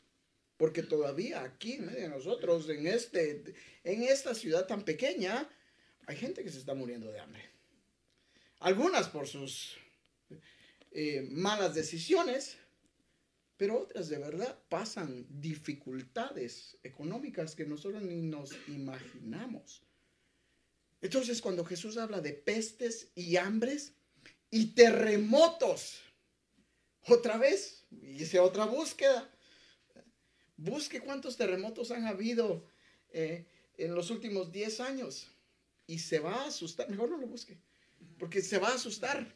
[0.57, 3.43] porque todavía aquí medio de nosotros, en, este,
[3.83, 5.47] en esta ciudad tan pequeña,
[6.07, 7.54] hay gente que se está muriendo de hambre.
[8.65, 9.77] Algunas por sus
[10.89, 12.57] eh, malas decisiones,
[13.57, 19.83] pero otras de verdad pasan dificultades económicas que nosotros ni nos imaginamos.
[20.99, 23.93] Entonces cuando Jesús habla de pestes y hambres
[24.49, 26.01] y terremotos,
[27.05, 29.29] otra vez, hice otra búsqueda.
[30.57, 32.65] Busque cuántos terremotos han habido
[33.09, 33.45] eh,
[33.77, 35.27] en los últimos 10 años
[35.85, 36.89] y se va a asustar.
[36.89, 37.59] Mejor no lo busque,
[38.17, 39.35] porque se va a asustar.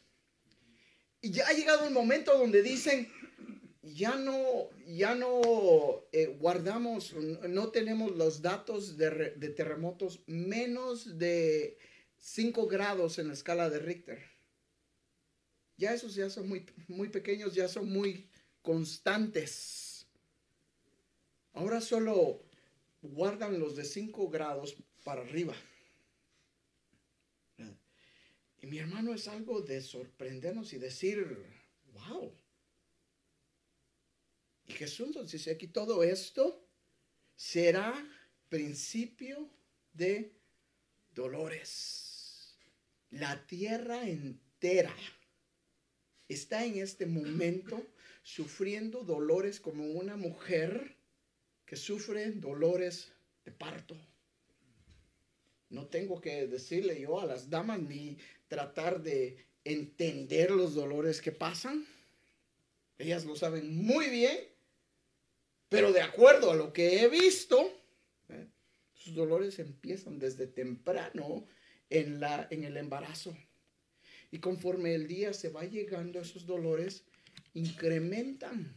[1.20, 3.10] Y ya ha llegado el momento donde dicen,
[3.82, 9.10] ya no, ya no eh, guardamos, no tenemos los datos de,
[9.56, 11.78] terremotos menos de
[12.18, 14.22] 5 grados en la escala de Richter.
[15.76, 18.28] Ya esos ya son muy, muy pequeños, ya son muy
[18.62, 20.06] constantes.
[21.52, 22.42] Ahora solo
[23.02, 25.54] guardan los de 5 grados para arriba.
[28.62, 31.36] Y mi hermano es algo de sorprendernos y decir,
[31.92, 32.32] wow.
[34.66, 36.66] Y Jesús nos dice aquí, todo esto
[37.34, 37.94] será
[38.48, 39.50] principio
[39.92, 40.32] de
[41.14, 42.58] dolores.
[43.10, 44.94] La tierra entera
[46.28, 47.84] está en este momento
[48.22, 50.96] sufriendo dolores como una mujer
[51.64, 53.10] que sufre dolores
[53.44, 53.96] de parto.
[55.70, 61.32] No tengo que decirle yo a las damas ni tratar de entender los dolores que
[61.32, 61.86] pasan.
[62.98, 64.38] Ellas lo saben muy bien,
[65.68, 67.72] pero de acuerdo a lo que he visto,
[68.28, 68.46] ¿eh?
[68.94, 71.46] sus dolores empiezan desde temprano
[71.88, 73.34] en, la, en el embarazo.
[74.32, 77.04] Y conforme el día se va llegando, esos dolores
[77.54, 78.76] incrementan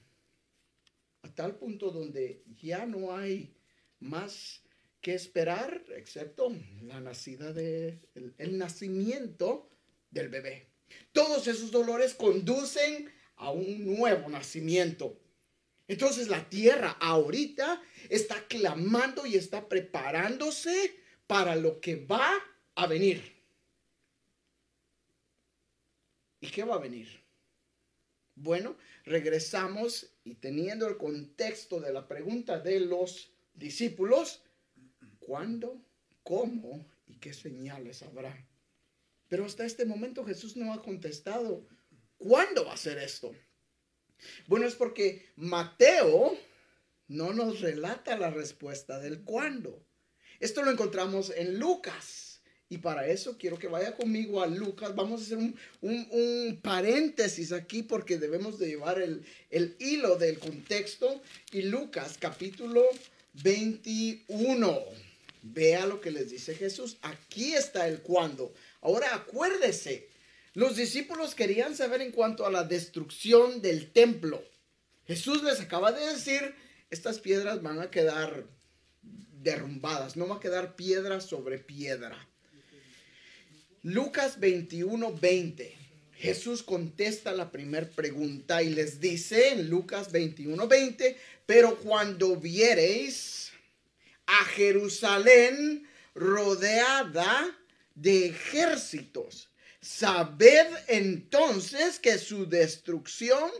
[1.23, 3.53] a tal punto donde ya no hay
[3.99, 4.62] más
[5.03, 7.99] que esperar, excepto la nacida de,
[8.37, 9.69] el, nacimiento
[10.09, 10.69] del bebé.
[11.11, 15.19] Todos esos dolores conducen a un nuevo nacimiento.
[15.89, 22.31] Entonces la tierra ahorita está clamando y está preparándose para lo que va
[22.75, 23.21] a venir.
[26.39, 27.09] ¿Y qué va a venir?
[28.35, 34.41] Bueno, regresamos y teniendo el contexto de la pregunta de los discípulos,
[35.25, 35.81] ¿Cuándo?
[36.23, 36.85] ¿Cómo?
[37.07, 38.47] ¿Y qué señales habrá?
[39.27, 41.67] Pero hasta este momento Jesús no ha contestado.
[42.17, 43.33] ¿Cuándo va a ser esto?
[44.47, 46.37] Bueno, es porque Mateo
[47.07, 49.85] no nos relata la respuesta del cuándo.
[50.39, 52.41] Esto lo encontramos en Lucas.
[52.69, 54.95] Y para eso quiero que vaya conmigo a Lucas.
[54.95, 55.37] Vamos a hacer
[55.81, 61.21] un, paréntesis aquí porque debemos de llevar el, el hilo del contexto.
[61.51, 62.83] Y Lucas capítulo
[63.43, 65.12] 21.
[65.43, 66.97] Vea lo que les dice Jesús.
[67.01, 68.53] Aquí está el cuándo.
[68.81, 70.07] Ahora acuérdese,
[70.53, 74.41] los discípulos querían saber en cuanto a la destrucción del templo.
[75.05, 76.55] Jesús les acaba de decir,
[76.89, 78.45] estas piedras van a quedar
[79.41, 82.17] derrumbadas, no va a quedar piedra sobre piedra.
[83.81, 85.75] Lucas 21, 20.
[86.13, 93.42] Jesús contesta la primera pregunta y les dice en Lucas 21, 20, pero cuando viereis
[94.27, 97.57] a Jerusalén rodeada
[97.95, 99.49] de ejércitos.
[99.81, 103.51] Sabed entonces que su destrucción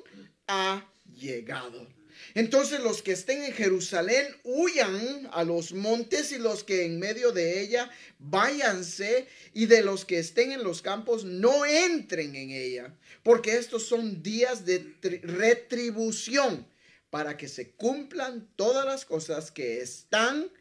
[0.48, 1.88] ha llegado.
[2.36, 7.32] Entonces los que estén en Jerusalén huyan a los montes y los que en medio
[7.32, 12.96] de ella váyanse y de los que estén en los campos no entren en ella,
[13.22, 16.66] porque estos son días de retribución
[17.14, 20.52] para que se cumplan todas las cosas que están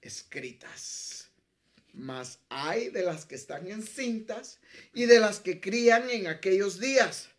[0.00, 1.26] escritas.
[1.92, 4.60] Mas hay de las que están encintas
[4.94, 7.30] y de las que crían en aquellos días.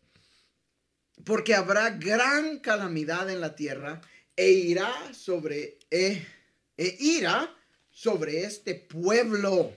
[1.23, 4.01] Porque habrá gran calamidad en la tierra
[4.35, 6.27] e irá sobre e,
[6.75, 7.55] e irá
[7.91, 9.73] sobre este pueblo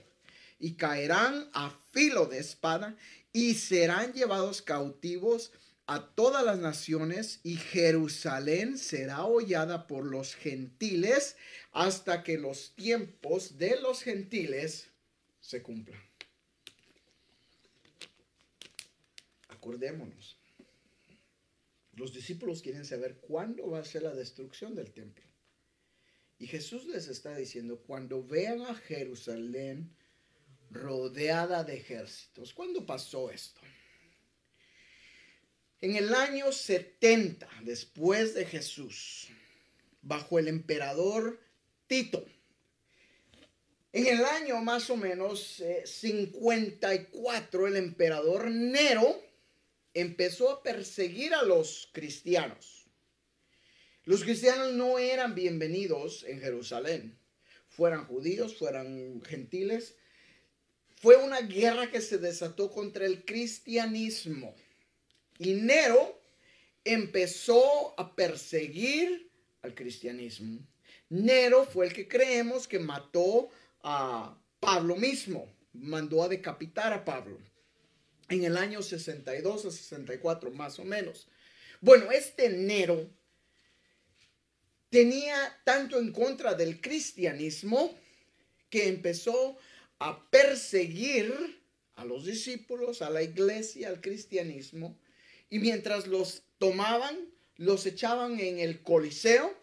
[0.59, 2.97] y caerán a filo de espada
[3.31, 5.53] y serán llevados cautivos
[5.85, 11.35] a todas las naciones y Jerusalén será hollada por los gentiles
[11.71, 14.89] hasta que los tiempos de los gentiles
[15.41, 16.01] se cumplan.
[19.49, 20.37] Acordémonos.
[21.95, 25.23] Los discípulos quieren saber cuándo va a ser la destrucción del templo.
[26.39, 29.95] Y Jesús les está diciendo, cuando vean a Jerusalén
[30.71, 33.61] rodeada de ejércitos, ¿cuándo pasó esto?
[35.83, 39.27] En el año 70 después de Jesús,
[40.01, 41.41] bajo el emperador
[41.87, 42.25] Tito,
[43.91, 49.21] en el año más o menos 54, eh, el emperador Nero
[49.93, 52.85] empezó a perseguir a los cristianos.
[54.05, 57.19] Los cristianos no eran bienvenidos en Jerusalén,
[57.67, 59.97] fueran judíos, fueran gentiles.
[60.95, 64.55] Fue una guerra que se desató contra el cristianismo.
[65.43, 66.21] Y Nero
[66.85, 69.29] empezó a perseguir
[69.61, 70.65] al cristianismo.
[71.09, 73.49] Nero fue el que creemos que mató
[73.81, 77.37] a Pablo mismo, mandó a decapitar a Pablo
[78.29, 81.27] en el año 62 a 64 más o menos.
[81.81, 83.09] Bueno, este Nero
[84.89, 85.35] tenía
[85.65, 87.93] tanto en contra del cristianismo
[88.69, 89.57] que empezó
[89.99, 91.61] a perseguir
[91.95, 94.97] a los discípulos, a la iglesia, al cristianismo,
[95.53, 97.15] y mientras los tomaban,
[97.57, 99.55] los echaban en el Coliseo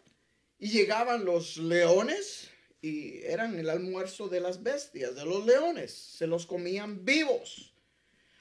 [0.56, 2.48] y llegaban los leones
[2.80, 7.74] y eran el almuerzo de las bestias, de los leones, se los comían vivos.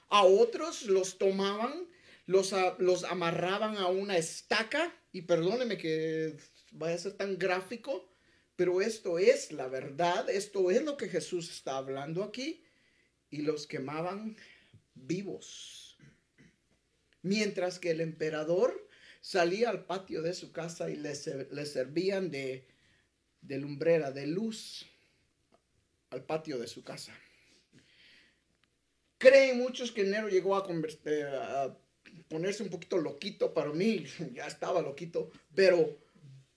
[0.10, 1.88] A otros los tomaban,
[2.28, 6.38] los, los amarraban a una estaca, y perdóneme que
[6.74, 8.08] vaya a ser tan gráfico,
[8.56, 12.64] pero esto es la verdad, esto es lo que Jesús está hablando aquí,
[13.32, 14.38] y los quemaban
[14.94, 15.89] vivos.
[17.22, 18.88] Mientras que el emperador
[19.22, 22.68] salía al patio de su casa y le, servían de,
[23.42, 24.86] de lumbrera, de luz,
[26.10, 27.14] al patio de su casa.
[29.18, 31.78] Creen muchos que Nero llegó a, a,
[32.30, 33.54] ponerse un poquito loquito.
[33.54, 35.98] Para mí, ya estaba loquito, pero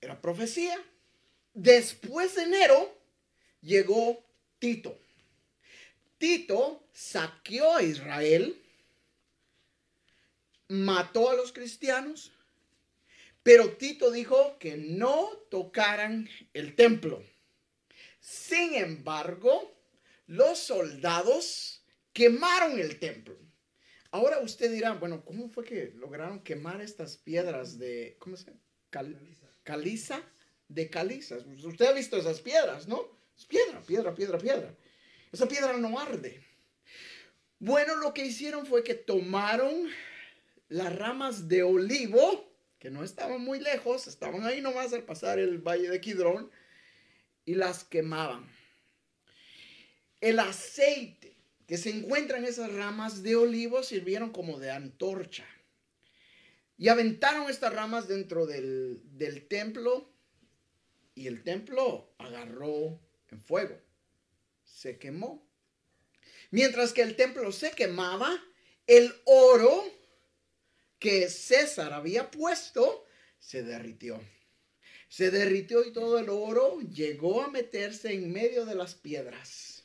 [0.01, 0.77] era profecía.
[1.55, 2.97] Después de Nero
[3.61, 4.25] llegó
[4.59, 4.99] Tito.
[6.19, 8.57] Tito saqueó a Israel,
[10.69, 12.33] mató a los cristianos,
[13.43, 17.23] pero Tito dijo que no tocaran el templo.
[18.21, 19.77] Sin embargo,
[20.27, 23.37] los soldados quemaron el templo.
[24.13, 28.61] Ahora usted dirá, bueno, ¿cómo fue que lograron quemar estas piedras de, ¿cómo se llama?
[29.65, 30.23] caliza,
[30.69, 31.45] de calizas.
[31.65, 33.19] Usted ha visto esas piedras, ¿no?
[33.37, 34.75] Es piedra, piedra, piedra, piedra.
[35.33, 36.45] Esa piedra no arde.
[37.59, 39.89] Bueno, lo que hicieron fue que tomaron
[40.73, 45.59] las ramas de olivo que no estaban muy lejos, estaban ahí nomás al pasar el
[45.59, 46.51] valle de Kidrón,
[47.45, 48.51] y las quemaban.
[50.21, 55.47] El aceite que se encuentra en esas ramas de olivo sirvieron como de antorcha.
[56.79, 60.11] Y aventaron estas ramas dentro del, del templo
[61.15, 62.99] y el templo agarró
[63.31, 63.79] en fuego.
[64.65, 65.47] Se quemó.
[66.51, 68.43] Mientras que el templo se quemaba,
[68.87, 70.02] el oro
[71.03, 73.05] que César había puesto
[73.41, 74.21] se derritió.
[75.09, 79.83] Se derritió y todo el oro llegó a meterse en medio de las piedras.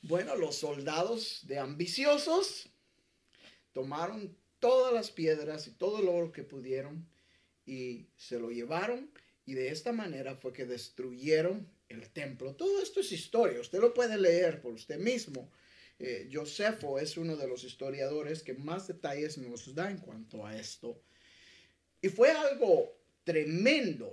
[0.00, 2.70] Bueno, los soldados de ambiciosos
[3.74, 7.06] tomaron todas las piedras y todo el oro que pudieron
[7.66, 9.12] y se lo llevaron
[9.44, 12.56] y de esta manera fue que destruyeron el templo.
[12.56, 15.52] Todo esto es historia, usted lo puede leer por usted mismo.
[16.02, 20.56] Eh, Josefo es uno de los historiadores que más detalles nos da en cuanto a
[20.56, 20.98] esto.
[22.00, 24.10] Y fue algo tremendo.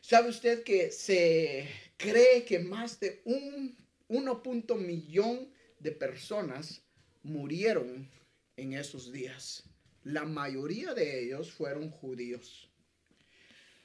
[0.00, 4.42] ¿Sabe usted que se cree que más de un 1.
[4.76, 6.82] millón de personas
[7.24, 8.08] murieron
[8.56, 9.64] en esos días?
[10.04, 12.70] La mayoría de ellos fueron judíos.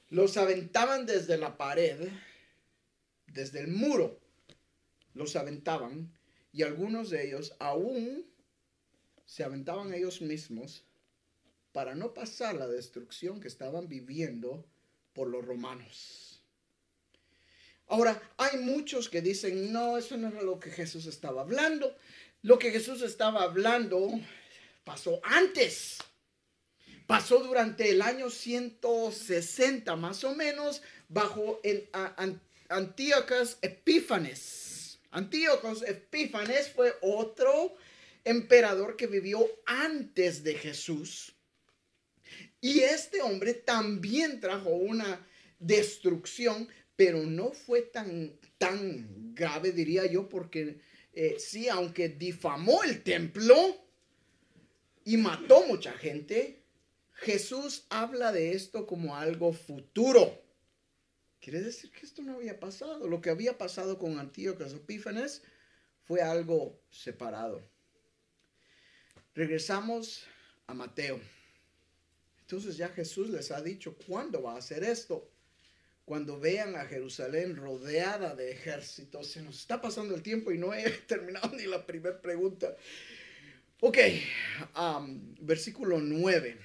[0.08, 2.08] Los aventaban desde la pared,
[3.26, 4.20] desde el muro,
[5.14, 6.12] los aventaban
[6.54, 8.24] y algunos de ellos aún
[9.26, 10.84] se aventaban ellos mismos
[11.72, 14.64] para no pasar la destrucción que estaban viviendo
[15.14, 16.40] por los romanos.
[17.88, 21.96] Ahora, hay muchos que dicen, no, eso no era lo que Jesús estaba hablando.
[22.42, 24.08] Lo que Jesús estaba hablando
[24.84, 25.98] pasó antes.
[27.08, 31.60] Pasó durante el año 160 más o menos bajo
[32.68, 34.63] Antíocas Epífanes
[35.14, 37.76] Antíocos Epífanes fue otro
[38.24, 41.36] emperador que vivió antes de Jesús.
[42.60, 45.24] Y este hombre también trajo una
[45.60, 50.80] destrucción, pero no fue tan, tan grave, diría yo, porque
[51.12, 53.54] eh, sí, aunque difamó el templo
[55.04, 56.64] y mató mucha gente,
[57.12, 60.43] Jesús habla de esto como algo futuro.
[61.44, 63.06] Quiere decir que esto no había pasado.
[63.06, 65.42] Lo que había pasado con Antíocas Epífanes
[66.04, 67.60] fue algo separado.
[69.34, 70.24] Regresamos
[70.66, 71.20] a Mateo.
[72.40, 75.30] Entonces ya Jesús les ha dicho cuándo va a hacer esto.
[76.06, 79.26] Cuando vean a Jerusalén rodeada de ejércitos.
[79.26, 82.74] Se nos está pasando el tiempo y no he terminado ni la primera pregunta.
[83.80, 83.98] Ok,
[85.40, 86.56] versículo 9.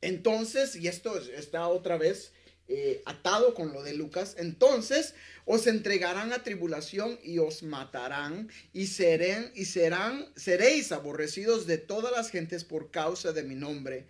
[0.00, 2.32] Entonces, y esto está otra vez
[2.68, 8.86] eh, atado con lo de Lucas, entonces os entregarán a tribulación y os matarán y
[8.86, 14.06] serán y serán seréis aborrecidos de todas las gentes por causa de mi nombre.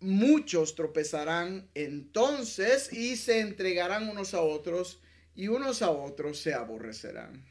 [0.00, 5.00] muchos tropezarán entonces y se entregarán unos a otros
[5.34, 7.44] y unos a otros se aborrecerán.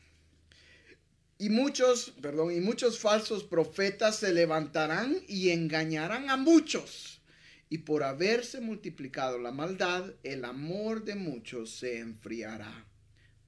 [1.39, 7.16] Y muchos, perdón, y muchos falsos profetas se levantarán y engañarán a muchos.
[7.69, 12.87] Y por haberse multiplicado la maldad, el amor de muchos se enfriará.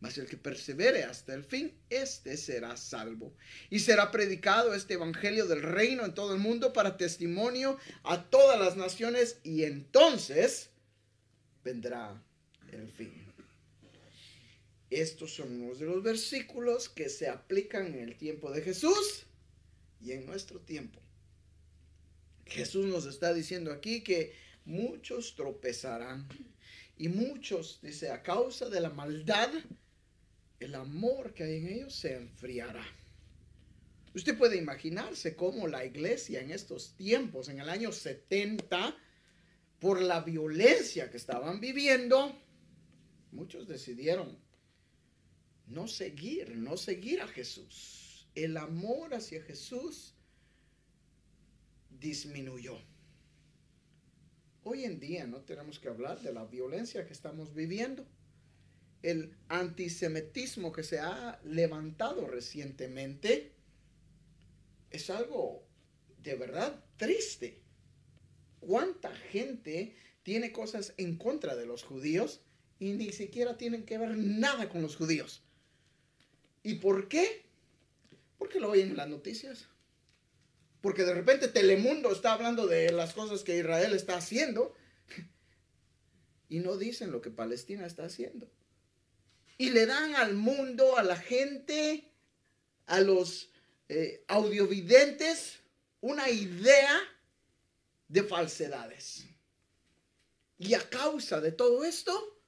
[0.02, 3.36] Mas el que persevere hasta el fin, éste será salvo.
[3.70, 8.60] Y será predicado este evangelio del reino en todo el mundo para testimonio a todas
[8.60, 10.70] las naciones, y entonces
[11.64, 12.24] vendrá
[12.72, 13.12] el fin.
[14.90, 19.26] Estos son unos de los versículos que se aplican en el tiempo de Jesús
[20.02, 21.00] y en nuestro tiempo.
[22.50, 24.34] Jesús nos está diciendo aquí que
[24.66, 26.28] muchos tropezarán
[26.98, 29.50] y muchos, dice, a causa de la maldad,
[30.60, 32.86] el amor que hay en ellos se enfriará.
[34.14, 38.98] Usted puede imaginarse cómo la iglesia en estos tiempos, en el año 70,
[39.80, 42.38] por la violencia que estaban viviendo,
[43.32, 44.38] muchos decidieron
[45.68, 48.28] no seguir, no seguir a Jesús.
[48.36, 50.16] El amor hacia Jesús
[52.00, 52.78] disminuyó.
[54.64, 58.06] Hoy en día no tenemos que hablar de la violencia que estamos viviendo
[59.02, 63.54] el antisemitismo que se ha levantado recientemente
[64.92, 65.66] es algo
[66.22, 67.62] de verdad triste.
[68.60, 72.42] ¿Cuánta gente tiene cosas en contra de los judíos
[72.78, 75.44] y ni siquiera tienen que ver nada con los judíos?
[76.62, 77.46] ¿Y por qué?
[78.38, 79.70] Porque lo oyen en las noticias.
[80.82, 84.76] Porque de repente Telemundo está hablando de las cosas que Israel está haciendo
[86.48, 88.50] y no dicen lo que Palestina está haciendo
[89.60, 92.10] y le dan al mundo, a la gente,
[92.86, 93.52] a los
[93.90, 95.60] eh, audiovidentes,
[96.00, 96.98] una idea
[98.08, 99.26] de falsedades.
[100.58, 102.42] Y a causa de todo esto,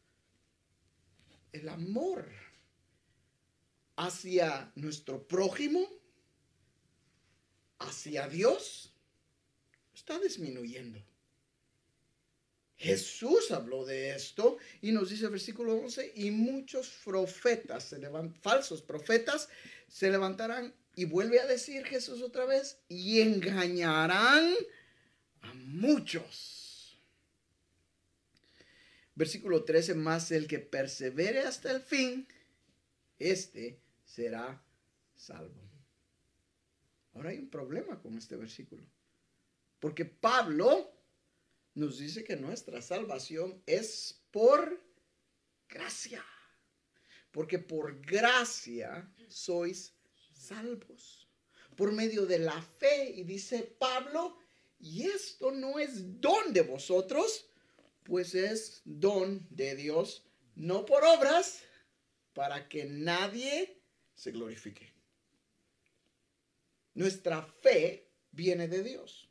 [1.51, 2.31] el amor
[3.97, 5.85] hacia nuestro prójimo,
[7.81, 8.93] hacia Dios,
[9.93, 11.03] está disminuyendo.
[12.77, 18.01] Jesús habló de esto y nos dice el versículo 11, y muchos profetas, se
[18.41, 19.49] falsos profetas,
[19.87, 24.53] se levantarán y vuelve a decir Jesús otra vez, y engañarán
[25.41, 26.97] a muchos.
[29.13, 32.27] Versículo 13, más el que persevere hasta el fin,
[33.19, 34.63] este será
[35.15, 35.70] salvo.
[37.13, 38.83] Ahora hay un problema con este versículo,
[39.79, 40.91] porque Pablo
[41.73, 44.81] nos dice que nuestra salvación es por
[45.69, 46.23] gracia.
[47.31, 49.93] Porque por gracia sois
[50.33, 51.27] salvos.
[51.77, 53.09] Por medio de la fe.
[53.11, 54.37] Y dice Pablo,
[54.79, 57.45] y esto no es don de vosotros,
[58.03, 61.61] pues es don de Dios, no por obras,
[62.33, 63.81] para que nadie
[64.13, 64.90] se glorifique.
[66.93, 69.29] Nuestra fe viene de Dios.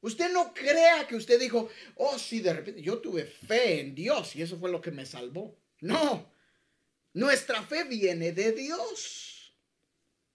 [0.00, 4.34] Usted no crea que usted dijo, oh, sí, de repente yo tuve fe en Dios
[4.34, 5.56] y eso fue lo que me salvó.
[5.80, 6.32] No,
[7.12, 9.56] nuestra fe viene de Dios.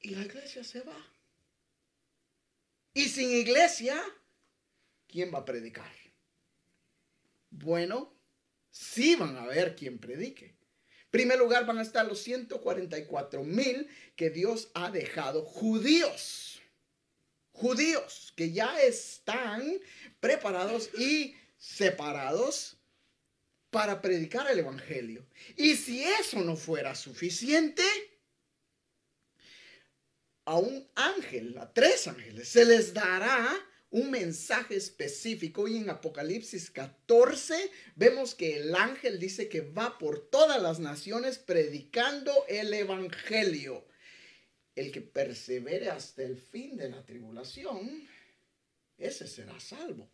[0.00, 1.12] y la iglesia se va.
[2.94, 4.02] Y sin iglesia
[5.06, 5.92] ¿quién va a predicar?
[7.50, 8.15] Bueno,
[8.76, 10.46] sí van a ver quién predique.
[10.46, 16.60] En primer lugar van a estar los 144 mil que Dios ha dejado judíos.
[17.52, 19.80] Judíos que ya están
[20.20, 22.76] preparados y separados
[23.70, 25.26] para predicar el Evangelio.
[25.56, 27.82] Y si eso no fuera suficiente,
[30.44, 33.56] a un ángel, a tres ángeles, se les dará
[33.90, 40.28] un mensaje específico y en Apocalipsis 14 vemos que el ángel dice que va por
[40.28, 43.84] todas las naciones predicando el Evangelio.
[44.74, 48.06] El que persevere hasta el fin de la tribulación,
[48.98, 50.08] ese será salvo.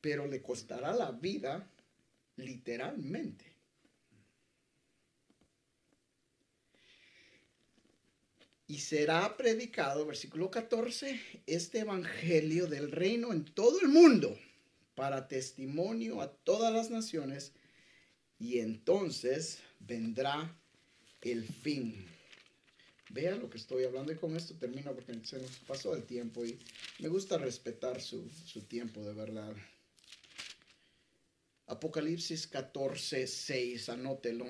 [0.00, 1.68] Pero le costará la vida
[2.36, 3.52] literalmente.
[8.72, 14.34] Y será predicado, versículo 14, este evangelio del reino en todo el mundo
[14.94, 17.52] para testimonio a todas las naciones
[18.38, 20.58] y entonces vendrá
[21.20, 22.08] el fin.
[23.10, 26.42] Vea lo que estoy hablando y con esto termino porque se nos pasó el tiempo
[26.46, 26.58] y
[26.98, 29.54] me gusta respetar su, su tiempo de verdad.
[31.66, 34.46] Apocalipsis 14, 6, anótelo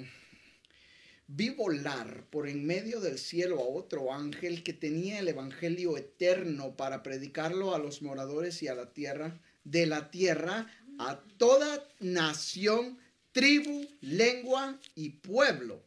[1.35, 6.77] vi volar por en medio del cielo a otro ángel que tenía el evangelio eterno
[6.77, 10.67] para predicarlo a los moradores y a la tierra, de la tierra,
[10.99, 12.99] a toda nación,
[13.33, 15.83] tribu, lengua y pueblo,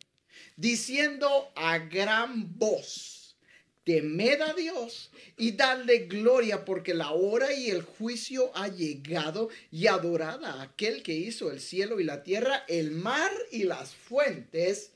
[0.55, 3.37] diciendo a gran voz,
[3.83, 9.85] temed a Dios y dadle gloria porque la hora y el juicio ha llegado y
[9.85, 14.94] adorad a aquel que hizo el cielo y la tierra, el mar y las fuentes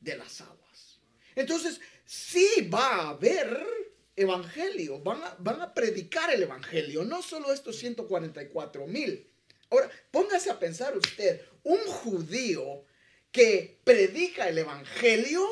[0.00, 1.00] de las aguas.
[1.34, 3.66] Entonces, sí va a haber
[4.16, 9.26] evangelio, van a, van a predicar el evangelio, no solo estos 144 mil.
[9.70, 12.84] Ahora, póngase a pensar usted, un judío
[13.30, 15.46] que predica el evangelio,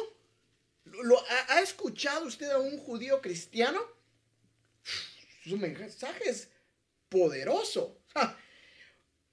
[0.85, 3.81] ¿lo, ha, escuchado usted a un judío cristiano?
[5.45, 6.49] Su mensaje es
[7.09, 8.01] poderoso.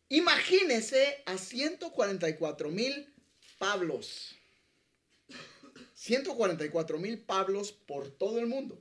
[0.10, 3.12] Imagínese a 144 mil
[3.58, 4.35] Pablos
[6.06, 8.80] 144 mil Pablos por todo el mundo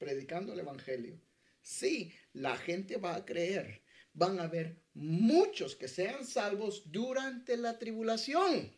[0.00, 1.20] predicando el Evangelio.
[1.62, 3.82] Sí, la gente va a creer.
[4.14, 8.74] Van a haber muchos que sean salvos durante la tribulación.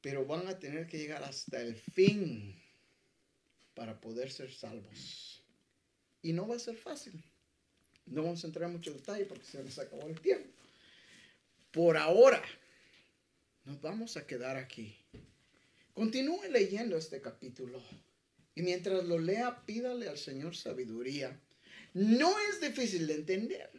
[0.00, 2.58] Pero van a tener que llegar hasta el fin
[3.74, 5.42] para poder ser salvos.
[6.22, 7.22] Y no va a ser fácil.
[8.06, 10.48] No vamos a entrar en mucho detalle porque se nos acabó el tiempo.
[11.72, 12.42] Por ahora,
[13.64, 15.03] nos vamos a quedar aquí.
[15.94, 17.80] Continúe leyendo este capítulo
[18.56, 21.40] y mientras lo lea pídale al Señor sabiduría.
[21.92, 23.70] No es difícil de entender,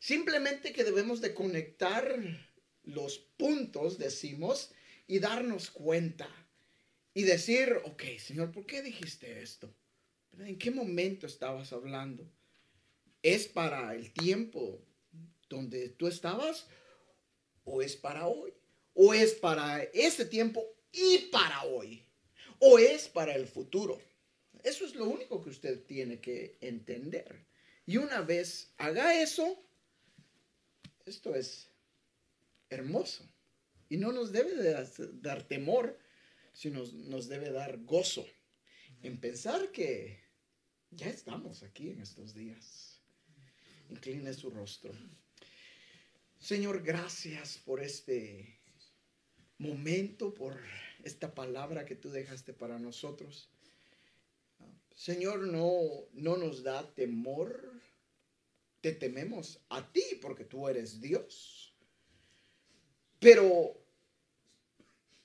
[0.00, 2.18] simplemente que debemos de conectar
[2.84, 4.72] los puntos, decimos,
[5.06, 6.26] y darnos cuenta
[7.12, 9.70] y decir, ok, Señor, ¿por qué dijiste esto?
[10.38, 12.26] ¿En qué momento estabas hablando?
[13.22, 14.82] ¿Es para el tiempo
[15.50, 16.66] donde tú estabas
[17.64, 18.54] o es para hoy?
[18.94, 22.04] ¿O es para ese tiempo y para hoy
[22.58, 24.00] o es para el futuro.
[24.64, 27.46] Eso es lo único que usted tiene que entender.
[27.86, 29.62] Y una vez haga eso,
[31.06, 31.70] esto es
[32.68, 33.28] hermoso.
[33.88, 34.86] Y no nos debe
[35.22, 35.98] dar temor,
[36.52, 38.26] sino nos debe dar gozo
[39.02, 40.20] en pensar que
[40.90, 43.00] ya estamos aquí en estos días.
[43.88, 44.92] Incline su rostro.
[46.38, 48.57] Señor, gracias por este
[49.58, 50.56] momento, por
[51.04, 53.48] esta palabra que tú dejaste para nosotros.
[54.94, 55.82] Señor, no,
[56.12, 57.72] no nos da temor.
[58.80, 61.74] Te tememos a ti porque tú eres Dios.
[63.18, 63.76] Pero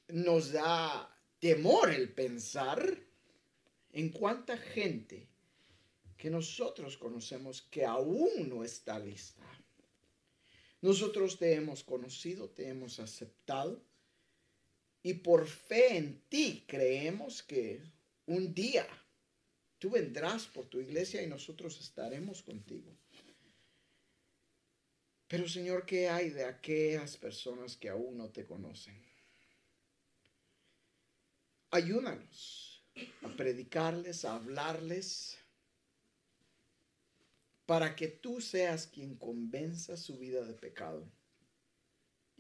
[0.09, 1.09] nos da
[1.39, 2.97] temor el pensar
[3.91, 5.27] en cuánta gente
[6.17, 9.43] que nosotros conocemos que aún no está lista.
[10.81, 13.81] Nosotros te hemos conocido, te hemos aceptado
[15.04, 17.82] y por fe en ti creemos que
[18.26, 18.88] un día
[19.78, 22.97] tú vendrás por tu iglesia y nosotros estaremos contigo.
[25.28, 28.95] Pero Señor, ¿qué hay de aquellas personas que aún no te conocen?
[31.70, 32.86] Ayúdanos
[33.24, 35.38] a predicarles, a hablarles,
[37.66, 41.12] para que tú seas quien convenza su vida de pecado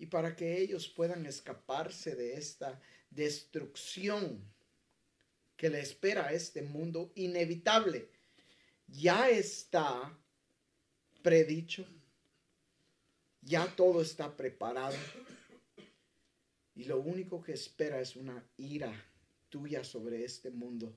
[0.03, 2.77] y para que ellos puedan escaparse de esta
[3.09, 4.37] destrucción
[5.55, 8.09] que le espera a este mundo inevitable,
[8.85, 10.13] ya está
[11.21, 11.87] predicho,
[13.43, 14.97] ya todo está preparado.
[16.75, 18.93] Y lo único que espera es una ira
[19.47, 20.93] tuya sobre este mundo.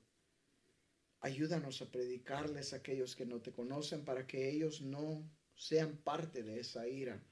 [1.20, 5.22] Ayúdanos a predicarles a aquellos que no te conocen para que ellos no
[5.54, 7.22] sean parte de esa ira,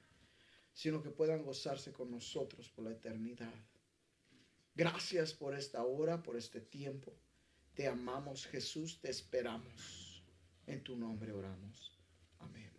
[0.75, 3.53] sino que puedan gozarse con nosotros por la eternidad.
[4.75, 7.13] Gracias por esta hora, por este tiempo.
[7.73, 10.21] Te amamos Jesús, te esperamos.
[10.67, 11.97] En tu nombre oramos.
[12.39, 12.74] Amén.